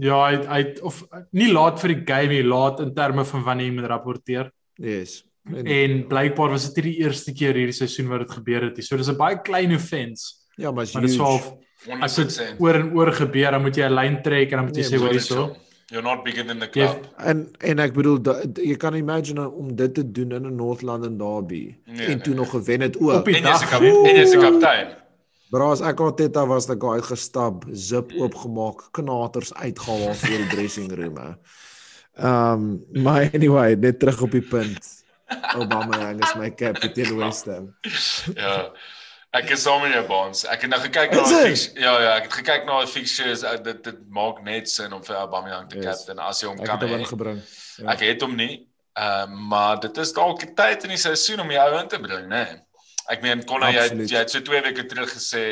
[0.01, 1.03] Ja, hy hy of
[1.37, 4.49] nie laat vir die game nie, laat in terme van wanneer jy moet rapporteer.
[4.81, 5.21] Yes.
[5.51, 8.79] En, en blykbaar was dit nie die eerste keer hierdie seisoen wat dit gebeur het
[8.81, 8.85] nie.
[8.87, 10.47] So dis 'n baie klein offense.
[10.57, 11.37] Ja, maar, maar dit sou
[11.87, 12.03] 100%.
[12.05, 14.77] As dit oor en oor gebeur, dan moet jy 'n lyn trek en dan moet
[14.77, 15.57] jy nee, sê hoor hierso.
[15.91, 17.07] You're not bigger than the club.
[17.19, 20.83] En en ek bedoel da, jy kan imagine om dit te doen in 'n North
[20.83, 22.43] London derby nee, en nee, toe nee.
[22.43, 23.27] nog gewen het ook.
[23.27, 24.07] En jy's 'n kaptein.
[24.07, 24.89] En jy's 'n kaptein.
[25.51, 31.19] Braas ek Arteta was dat guy uitgestap, zip oopgemaak, knaters uitgehaal vir die dressing room.
[31.19, 35.05] Ehm um, maar anyway, net terug op die punt.
[35.57, 37.75] Obama Young is my captain West Ham.
[38.35, 38.71] ja.
[39.33, 40.41] Ek is saam met jou baans.
[40.51, 41.59] Ek het nou gekyk na die.
[41.79, 43.45] Ja ja, ek het gekyk na die fixtures.
[43.47, 45.85] Uh, dit dit maak net sin om vir Aubameyang te Yes.
[45.87, 47.05] captain as jy hom Ek kan het hom hê.
[47.05, 47.39] ingebring.
[47.79, 47.93] Ja.
[47.95, 48.67] Ek het hom nie.
[48.99, 51.99] Ehm maar dit is dalk die tyd in die seisoen om die ou in te
[52.03, 52.43] bring, né?
[52.51, 52.59] Nee.
[53.11, 54.11] Ek meen Konna jy Absoluut.
[54.11, 55.45] jy het so 2 weke terug gesê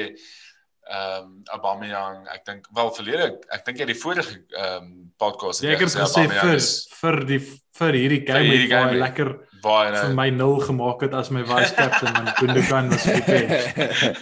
[0.89, 5.63] ehm um, Aubameyang, ek dink wel verlede ek dink jy die vorige ehm um, podcast
[5.63, 7.39] Ja, ek het gesê vir is vir die
[7.79, 9.03] vir hierdie game hierdie het baie game.
[9.07, 10.15] lekker baie vir nou.
[10.19, 14.19] my nul gemaak het as my vice captain en Gundogan was op die bench.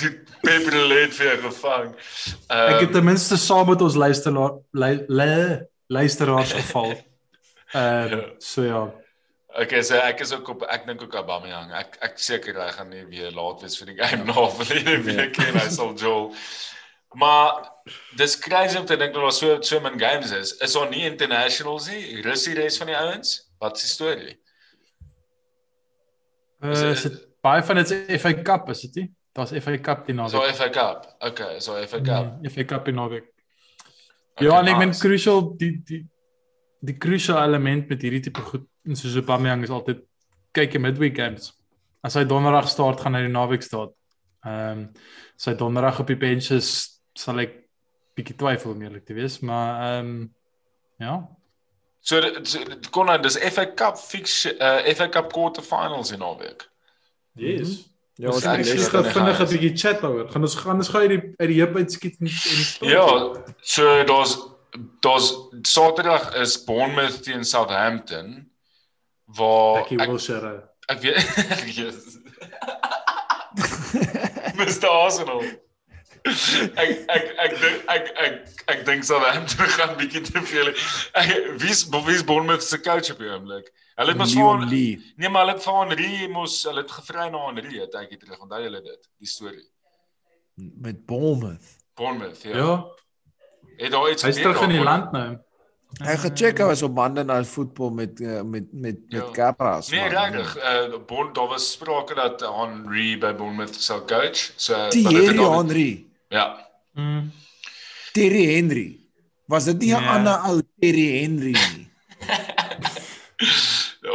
[0.00, 1.90] die paper lead vir jou gevang.
[2.48, 5.34] Ehm Ek het ten minste saam met ons luisteraar lu, lu,
[5.86, 6.94] luisteraars geval.
[7.72, 8.22] Ehm Ja.
[8.38, 8.84] so ja.
[9.56, 11.70] Okay, so ek is ook op ek dink ook Aubameyang.
[11.74, 15.38] Ek ek seker hy gaan nie weer laat wees vir die game na verlede week
[15.40, 16.28] en hy sal Joel.
[17.16, 17.62] Maar
[18.20, 20.52] dis crazy om te dink dat daar so so min games is.
[20.60, 22.20] Is daar nie internationals nie?
[22.26, 23.32] Rus die res van die ouens?
[23.58, 24.34] Wat is die storie?
[26.70, 29.08] Is Uh, dit- is dit baie van dit is FA Cup is dit nie?
[29.36, 30.54] Daar's FA Cup die So naweek.
[30.54, 31.16] FA Cup.
[31.20, 32.38] Okay, so FA Cup.
[32.40, 33.24] Mm, FA Cup die naweek.
[34.36, 35.00] Okay, Ja, en ek meen nice.
[35.00, 36.06] crucial die die
[36.82, 40.02] die crucial element met hierdie tipe goed in soos Aubameyang is altyd
[40.52, 41.52] kyk jy midweek games.
[42.04, 43.92] As hy donderdag start, gaan hy die naweek start.
[44.44, 44.92] Ehm um,
[45.36, 47.56] sy donderdag op die bench is sal ek
[48.16, 50.34] bietjie twyfel om eerlik te wees, maar ehm um,
[50.98, 51.16] ja.
[52.06, 56.68] So dit- kon dan dis FA Cup fix uh, FA Cup quarterfinals in naweek.
[57.34, 57.88] Yes.
[58.16, 60.28] Ja, ons ons ek het die vinnig 'n bietjie chat daaroor.
[60.32, 63.06] Gaan ons gaan ons gou uit die uit die heup uitskiet en en Ja,
[63.60, 64.36] so daar's
[65.02, 65.32] daar's
[65.62, 68.50] Saterdag is Bournemouth teen Southampton
[69.26, 70.54] waar Becky ek, Wilshere.
[70.88, 72.18] ek weet yes.
[74.56, 75.42] Mr Arsenal.
[76.76, 80.72] Ek ek ek dink ek ek ek dink Southampton gaan bietjie te veel.
[81.14, 83.70] Ek, wie's wie's Bournemouth se coach op die oomblik?
[83.96, 84.66] Hulle het mos van.
[84.68, 88.40] Nee, maar hulle het van Henry mos hulle het gevry na Henry het ek terug.
[88.44, 89.08] Onthou julle dit?
[89.22, 89.66] Die storie.
[90.56, 91.66] met Bournemouth.
[91.94, 92.56] Bournemouth, ja.
[92.56, 92.84] Ja,
[93.76, 95.36] Het daar iets hy's gebeur terug in die land nou.
[96.02, 99.18] Hy gecheck hy was op bande na voetbal met eh, met met Ja.
[99.22, 99.88] met Capras.
[99.92, 100.56] Nee, regtig.
[100.58, 104.50] Uh Bon daar was sprake dat Henry by Bournemouth sou coach.
[104.56, 106.05] So dit het Thierry dan- Henry.
[106.28, 106.46] Ja.
[106.94, 107.30] Mm.
[108.12, 109.00] Terry Henry.
[109.46, 110.08] Was dit nie 'n Nee.
[110.08, 111.84] ander ou Terry Henry nie?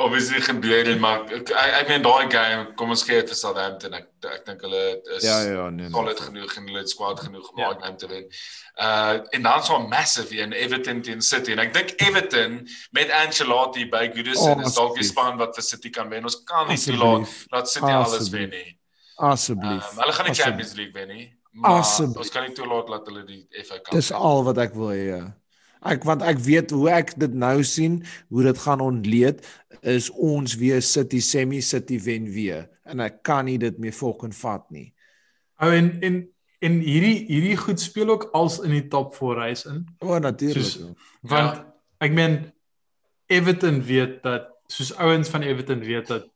[0.01, 3.93] Obviously gebeur dit maar ek ek, meen daai game kom ons gee dit vir Southampton.
[3.93, 4.81] Ek ek dink hulle
[5.17, 5.85] is Ja ja nee.
[5.85, 5.91] nee.
[5.93, 8.25] solid genoeg en hulle het squad genoeg gemaak om te wen.
[8.81, 13.85] Uh en dan so massive in Everton teen City en ek dink Everton met Ancelotti
[13.89, 16.23] by Goodison Oh, is dalk die span wat vir City kan wen.
[16.23, 18.31] Ons kan nie toelaat dat City alles Asseblief.
[18.39, 18.77] wen nie.
[19.17, 19.91] Asseblief.
[19.91, 20.45] Um, hulle gaan die Asseblief.
[20.45, 21.27] Champions League wen nie.
[21.51, 22.17] Maar Asseblief.
[22.17, 23.91] ons kan nie toelaat dat hulle die FA Cup.
[23.91, 25.05] Dis al wat ek wil hê.
[25.17, 25.23] ja.
[25.81, 29.41] Ek want ek weet hoe ek dit nou sien, hoe dit gaan ontleed
[29.81, 34.33] is ons weer City semi City wen weer en ek kan nie dit meer fucking
[34.35, 34.93] vat nie.
[35.61, 36.19] Oh en en
[36.61, 39.83] en hierdie hierdie goed speel ook als in die top 4 reis in.
[39.99, 40.61] O natuurlik.
[40.63, 40.93] Soos- ja.
[41.21, 41.65] Want ja.
[42.05, 42.51] ek meen
[43.27, 46.27] Everton weet dat soos ouens van Everton weet dat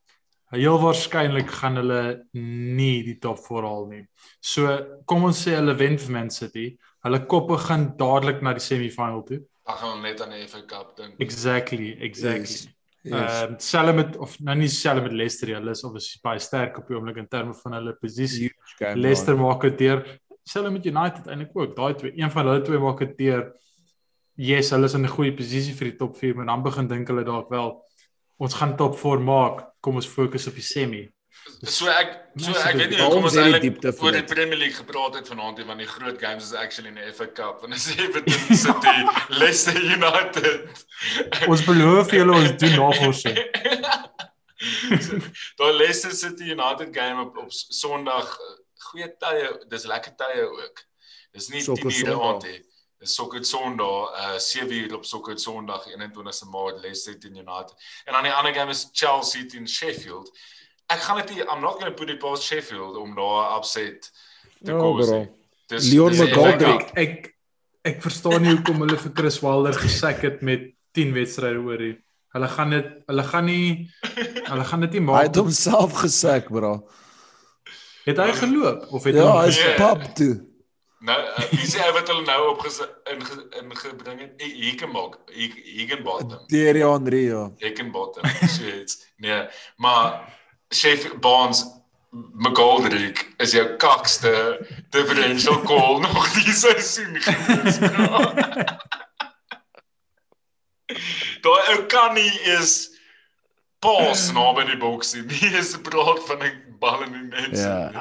[0.56, 2.00] heel waarskynlik gaan hulle
[2.32, 4.04] nie die top 4 haal nie.
[4.40, 6.70] So kom ons sê hulle wen vir Man City,
[7.06, 9.42] hulle koppe gaan dadelik na die semi-final toe.
[9.66, 11.20] Dan gaan hulle net aan die FA Cup dink.
[11.20, 12.42] Exactly, exactly.
[12.54, 12.66] Yes.
[12.66, 12.72] Ehm
[13.06, 13.42] Yes.
[13.46, 16.88] um, selfs met of nou nie selfs met Leicester, hulle is obviously baie sterk op
[16.88, 18.50] die oomblik in terme van hulle posisie.
[18.98, 19.46] Leicester man.
[19.46, 20.02] maak dit deur.
[20.42, 21.76] Selfs met United eintlik ook.
[21.76, 23.52] Daai twee, een van hulle twee maak dit deur.
[24.36, 27.08] Yes, hulle is in 'n goeie posisie vir die top 4, maar dan begin dink
[27.08, 27.82] hulle dalk wel
[28.42, 29.62] ons gaan top 4 maak.
[29.80, 31.04] Kom ons fokus op die semi.
[31.62, 34.24] So ek so Mense ek weet nie hoekom Ons eintlik oor die.
[34.28, 37.28] Premier League gepraat het vanaand hier want die groot games is actually in die FA
[37.38, 38.96] Cup en dis Everton City,
[39.40, 40.84] Leicester United.
[41.46, 43.40] Ons beloof julle ons doen navorsing.
[44.56, 45.18] So,
[45.60, 48.30] Daai Leicester City United game op op Sondag,
[48.88, 50.80] goeie tye, dis lekker tye ook.
[51.36, 52.60] Dis nie Sokker 10 ure aand nie.
[53.00, 57.74] Sokker Sondag, uh 7 uur op Sokker Sondag 21ste Maart Leicester teen United.
[58.04, 60.30] En dan die ander game is Chelsea teen Sheffield.
[60.86, 64.10] Ek gaan dit I'm not going to put it past Sheffield om daar upset
[64.64, 64.96] te Ja, bro.
[65.18, 65.28] nie.
[65.66, 66.90] Dis Leon McGoldrick.
[66.94, 67.34] Ek ek
[67.86, 71.98] ek verstaan nie hoekom hulle vir Chris Wilder gesak het met 10 wedstryde oor hier.
[72.32, 73.90] Hulle gaan dit hulle gaan nie
[74.46, 75.22] hulle gaan dit nie Hy maak.
[75.26, 76.88] het homself gesek, bro.
[78.06, 79.74] Het hy geloop of het Ja, hom hy's Nee.
[79.76, 80.34] pap toe.
[80.98, 83.20] Nou, uh, wie sê hy wat hulle nou op in
[83.60, 84.40] ingebring het?
[84.40, 85.20] Hickenbottom.
[85.28, 86.46] Hickenbottom.
[86.48, 87.26] Terry Henry.
[87.28, 87.50] ja.
[87.60, 88.24] Hickenbottom.
[88.48, 89.12] Shit.
[89.16, 90.32] Nee, maar
[90.68, 91.64] Chef Barnes
[92.10, 94.32] McGoldrick is jou kakste
[94.90, 97.78] differential call nog die seisoen gewees.
[101.44, 102.96] Daai ou kan nie is
[103.84, 105.26] pas naby die boks nie.
[105.28, 107.58] Nie is praat van 'n bal in die net.
[107.58, 107.92] Ja.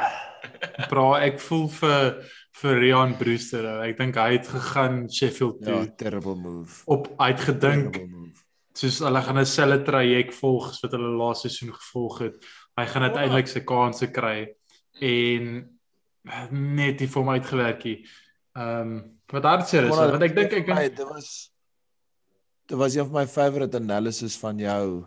[0.89, 2.23] Bra, ek voel vir
[2.61, 3.65] vir Rian Brewster.
[3.83, 6.81] Ek dink hy het gegaan Sheffield toe Ja, terrible move.
[6.87, 8.43] op hy het gedink Terrible move.
[8.75, 12.35] soos hulle gaan 'n selfe traject volg wat hulle laaste seisoen gevolg het.
[12.77, 14.53] Hy gaan uiteindelik sy kansse kry
[15.01, 15.69] en
[16.51, 18.05] net nie vir hom uitgewerk nie.
[18.55, 21.51] Ehm um, wat hartseer is, want ek dink ek Hey, dit was
[22.67, 25.05] dit was een van my favorite analysis van jou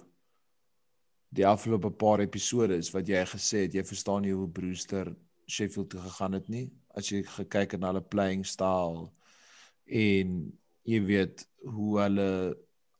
[1.30, 5.14] die afgelope paar episodes wat jy gesê het jy verstaan nie hoe Brewster
[5.48, 6.68] Sheffield toe gegaan het nie.
[6.94, 9.08] As jy gekyk het na hulle playing style
[9.88, 10.34] en
[10.88, 12.56] jy weet hoe hulle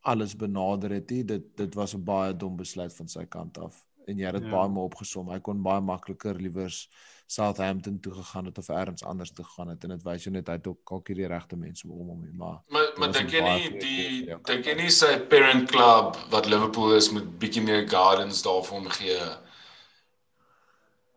[0.08, 3.84] alles benader het nie dit dit was 'n baie dom besluit van sy kant af.
[4.06, 4.50] En jy het dit Ja.
[4.50, 5.28] baie mooi opgesom.
[5.30, 6.88] Hy kon baie makliker liewers
[7.26, 9.84] Southampton toe gegaan het of elders anders toe gegaan het.
[9.84, 12.62] En dit wys jou net hy het ook kalkie die regte mense om hom maar
[12.68, 17.10] Maar maar dink jy nie die dink jy nie sy parent club wat Liverpool is
[17.12, 19.18] met bietjie meer gardens daarvan gee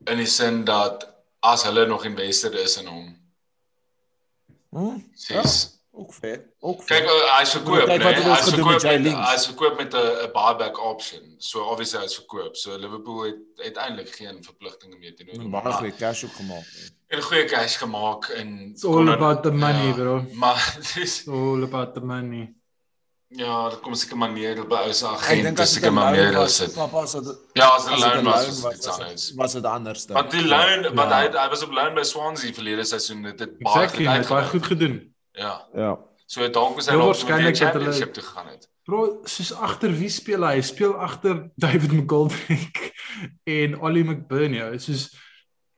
[0.07, 1.07] in die sin dat
[1.41, 3.17] as hulle nog invested is in hom.
[4.69, 4.97] hm?
[5.13, 5.79] Sies.
[5.93, 9.03] ook fair ook Kyk, fair hy's verkoop, Kyk ons Hy's gedoen verkoop met Jay met
[9.11, 9.29] Links.
[9.31, 11.35] hy's verkoop met 'n 'n buyback option.
[11.37, 12.55] So obviously hy's verkoop.
[12.55, 13.35] So Liverpool het
[13.65, 15.51] uiteindelik geen verpligtinge meer teenoor hom.
[15.51, 16.65] baie Maar- goeie cash ook gemaak.
[17.07, 20.25] En goeie cash gemaak en It's all about the money, bro.
[20.33, 22.53] Maar dis It's all about the money.
[23.31, 25.91] Ja, daar kom seker maniere by ou se Ek agent, dink dis as dit seker
[25.91, 26.73] 'n maniere was, sit.
[26.75, 28.99] Papa as dit Ja, as 'n as dit loan 'n was, was was, dit was
[28.99, 29.27] anders.
[29.27, 30.15] dit- was dit anders dan.
[30.17, 30.93] Want die loan, Ja.
[30.93, 34.17] want hy hy was op loan by Swansea verlede seisoen, dit het baie Exactly, hy
[34.17, 35.13] het baie goed gedoen.
[35.31, 35.65] Ja.
[35.75, 35.97] Ja.
[36.25, 38.67] So dalk was hy dalk waarskynlik dat hulle- championship toe gegaan het.
[38.83, 40.55] Bro, soos agter wie speel hy?
[40.55, 42.93] Hy speel agter David McGoldrick
[43.45, 44.77] en Ollie McBurney.
[44.79, 45.09] Soos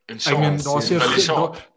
[0.05, 0.99] En ek meen daar's hier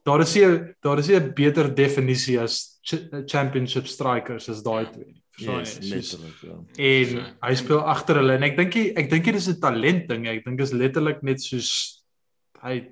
[0.02, 2.94] daar is hier daar is hier 'n beter definisie as ch
[3.26, 5.22] championship strikers as daai twee.
[5.36, 6.00] Verstaan Yes, jy?
[6.00, 6.56] Soos- letterlik ja.
[6.78, 10.08] En So, hy speel agter hulle en ek dink ek dink dit is 'n talent
[10.08, 10.26] ding.
[10.28, 12.02] Ek dink is letterlik net soos
[12.62, 12.86] hy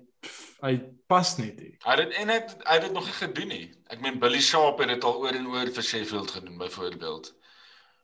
[0.63, 1.77] hy pas net nie.
[1.85, 3.71] Hy het dit en hy het hy het dit nog nie gedoen nie.
[3.91, 7.33] Ek meen Billy Sharp het dit al oor en oor vir Sheffield gedoen byvoorbeeld.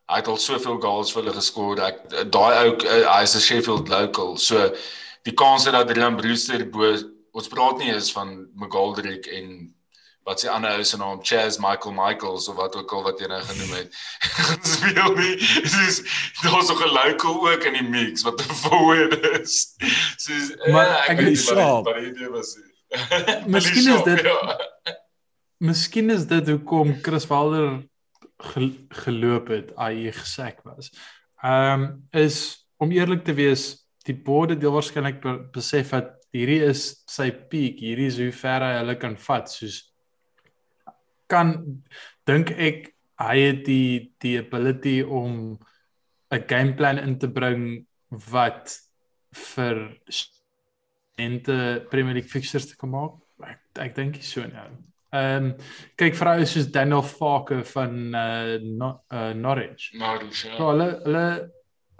[0.09, 1.79] Hy het al soveel goals vir hulle geskor.
[1.79, 4.37] Ek daai ou uh, hy's 'n Sheffield local.
[4.37, 4.73] So
[5.23, 6.95] die kans dat Rian Brewster bo
[7.33, 9.73] ons praat nie is van McGoldrick en
[10.23, 13.27] wat se ander ou se naam Chaz Michael Michaels of wat ook al wat jy
[13.27, 13.95] nou genoem het.
[14.37, 15.35] gaan speel nie.
[15.37, 16.01] Dis
[16.43, 19.75] daar's nog 'n local ook in die mix wat 'n forward is.
[20.17, 22.55] Soos Maar ja, ek ek weet nie wat die- die idee was.
[22.55, 22.69] nie.
[23.55, 24.57] Miskien Billy is dit- ja.
[25.57, 27.83] Miskien is dit hoekom Chris Wilder
[28.41, 30.89] gel geloop het, ai gesek was.
[31.43, 36.63] Ehm um, is om eerlik te wees, die borde deel waarskynlik be besef dat hierdie
[36.65, 39.90] is sy peak, hierdie is hoe ver hy hulle kan vat, soos
[41.31, 41.55] kan
[42.27, 45.57] dink ek hy het die die ability om
[46.31, 47.85] 'n gameplan in te bring
[48.31, 48.77] wat
[49.55, 49.97] vir
[51.15, 53.19] ente Premier League fixtures te kan maak.
[53.43, 54.69] Ek ek dink so nou.
[55.11, 55.47] Ehm um,
[55.99, 59.91] kyk vroue soos Daniel Farke van uh, no, uh Norwich.
[59.99, 60.55] Norwich, ja.
[60.55, 61.25] So hulle hulle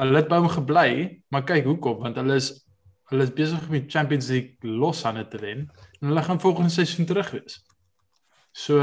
[0.01, 0.91] hulle het by hom gebly,
[1.29, 2.53] maar kyk hoekom want hulle is
[3.11, 5.67] hulle is besig om die Champions League los aan te wen
[5.99, 7.59] en hulle gaan volgende seisoen terug wees.
[8.51, 8.77] So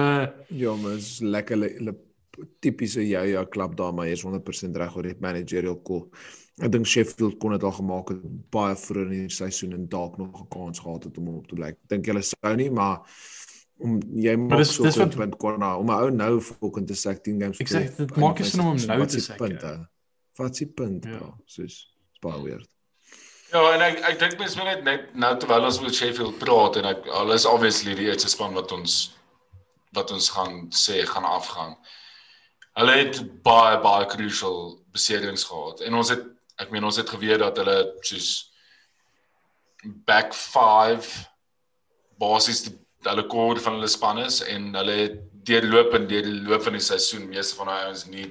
[0.48, 1.96] Ja, maar is lekker hulle-
[2.60, 6.04] tipiese ja ja klap daar maar is 100% reg oor die managerial call.
[6.62, 10.18] Ek dink Sheffield kon dit al gemaak het baie vroeër in die seisoen en dalk
[10.18, 11.66] nog 'n kans gehad het om op te bly.
[11.68, 13.00] Ek dink hulle sou nie, maar
[13.80, 16.40] om jy maak dis- so dis 'n wat- punt kon nou om 'n ou nou
[16.40, 17.60] volgens te sê 10 games.
[17.60, 19.88] Ek sê, dit maak nie sin om hom nou te sê, punt, ja.
[20.36, 21.04] Wat die punt?
[21.04, 21.10] Ja.
[21.10, 22.68] Ja, soos baie weird.
[23.52, 26.76] Ja, en ek ek dink mens moet net net nou terwyl ons oor Sheffield praat
[26.76, 29.14] en ek hulle is obviously die eerste span wat ons
[29.98, 31.76] wat ons gaan sê gaan afgaan.
[32.78, 36.24] Hulle het baie baie crucial beserings gehad en ons het
[36.58, 38.30] ek meen ons het geweet dat hulle soos
[40.06, 41.10] back 5
[42.18, 42.76] basies die
[43.06, 45.18] hulle core van hulle span is en hulle het
[45.48, 48.26] deurlopend deur die loop van die seisoen meeste van daai ouens nie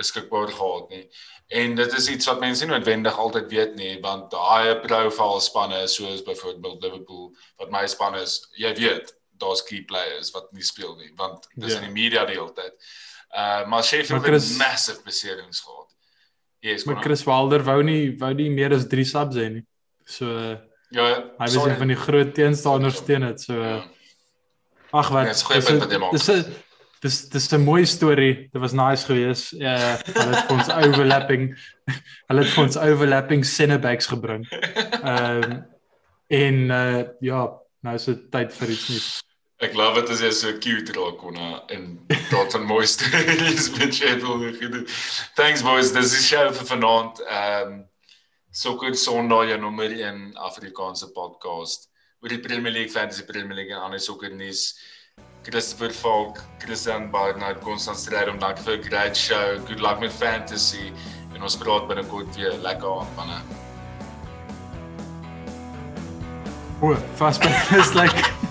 [0.00, 1.04] beskikbaar gehad nie.
[1.52, 5.82] En dit is iets wat mense nie noodwendig altyd weet nie, want daai profile spanne
[5.88, 7.28] soos byvoorbeeld Liverpool
[7.60, 9.12] wat my span is, jy weet,
[9.42, 11.80] daar's key players wat nie speel nie, want dis Ja.
[11.80, 12.74] in die media die hele tyd.
[13.34, 15.88] Uh maar Sheffield Maar Chris- het massive beserings gehad.
[16.62, 19.64] Yes, maar Chris Wilder wou nie wou nie meer as 3 subs hê nie.
[20.04, 20.56] So uh,
[20.90, 21.06] ja,
[21.38, 23.40] hy was een van die groot teenstanders teen dit.
[23.40, 23.88] So uh, Ja.
[24.92, 25.42] ag wat.
[25.48, 26.26] Ja, dis.
[26.26, 26.44] Dis
[27.02, 28.48] dis dis 'n mooi storie.
[28.52, 29.50] Dit was nice geweest.
[29.58, 29.74] Ja,
[30.04, 31.48] hulle het vir ons overlapping
[32.28, 34.46] hulle het vir ons overlapping center backs gebring.
[35.02, 35.66] Ehm um,
[36.32, 37.40] en uh, ja,
[37.82, 39.22] nou is dit tyd vir iets nuuts.
[39.62, 43.94] Ek love dit as jy so cute raak kon en praat van mooi stories met
[43.94, 44.88] Sheffield gedoen.
[45.38, 47.22] Thanks boys, dis die show vir vanaand.
[47.28, 47.80] Ehm um,
[48.52, 51.86] Sokker Sondag jou nommer 1 Afrikaanse podcast
[52.20, 54.74] oor die Premier League, Fantasy Premier League en ander sokker nuus.
[55.46, 59.56] Christopher Falk, Christian Barnard, Konstant Strydom, dankie vir 'n great show.
[59.70, 60.90] Good luck met fantasy
[61.34, 62.58] en ons praat binnekort weer.
[62.58, 63.40] Lekker aand manne.
[66.82, 68.41] O, fast is like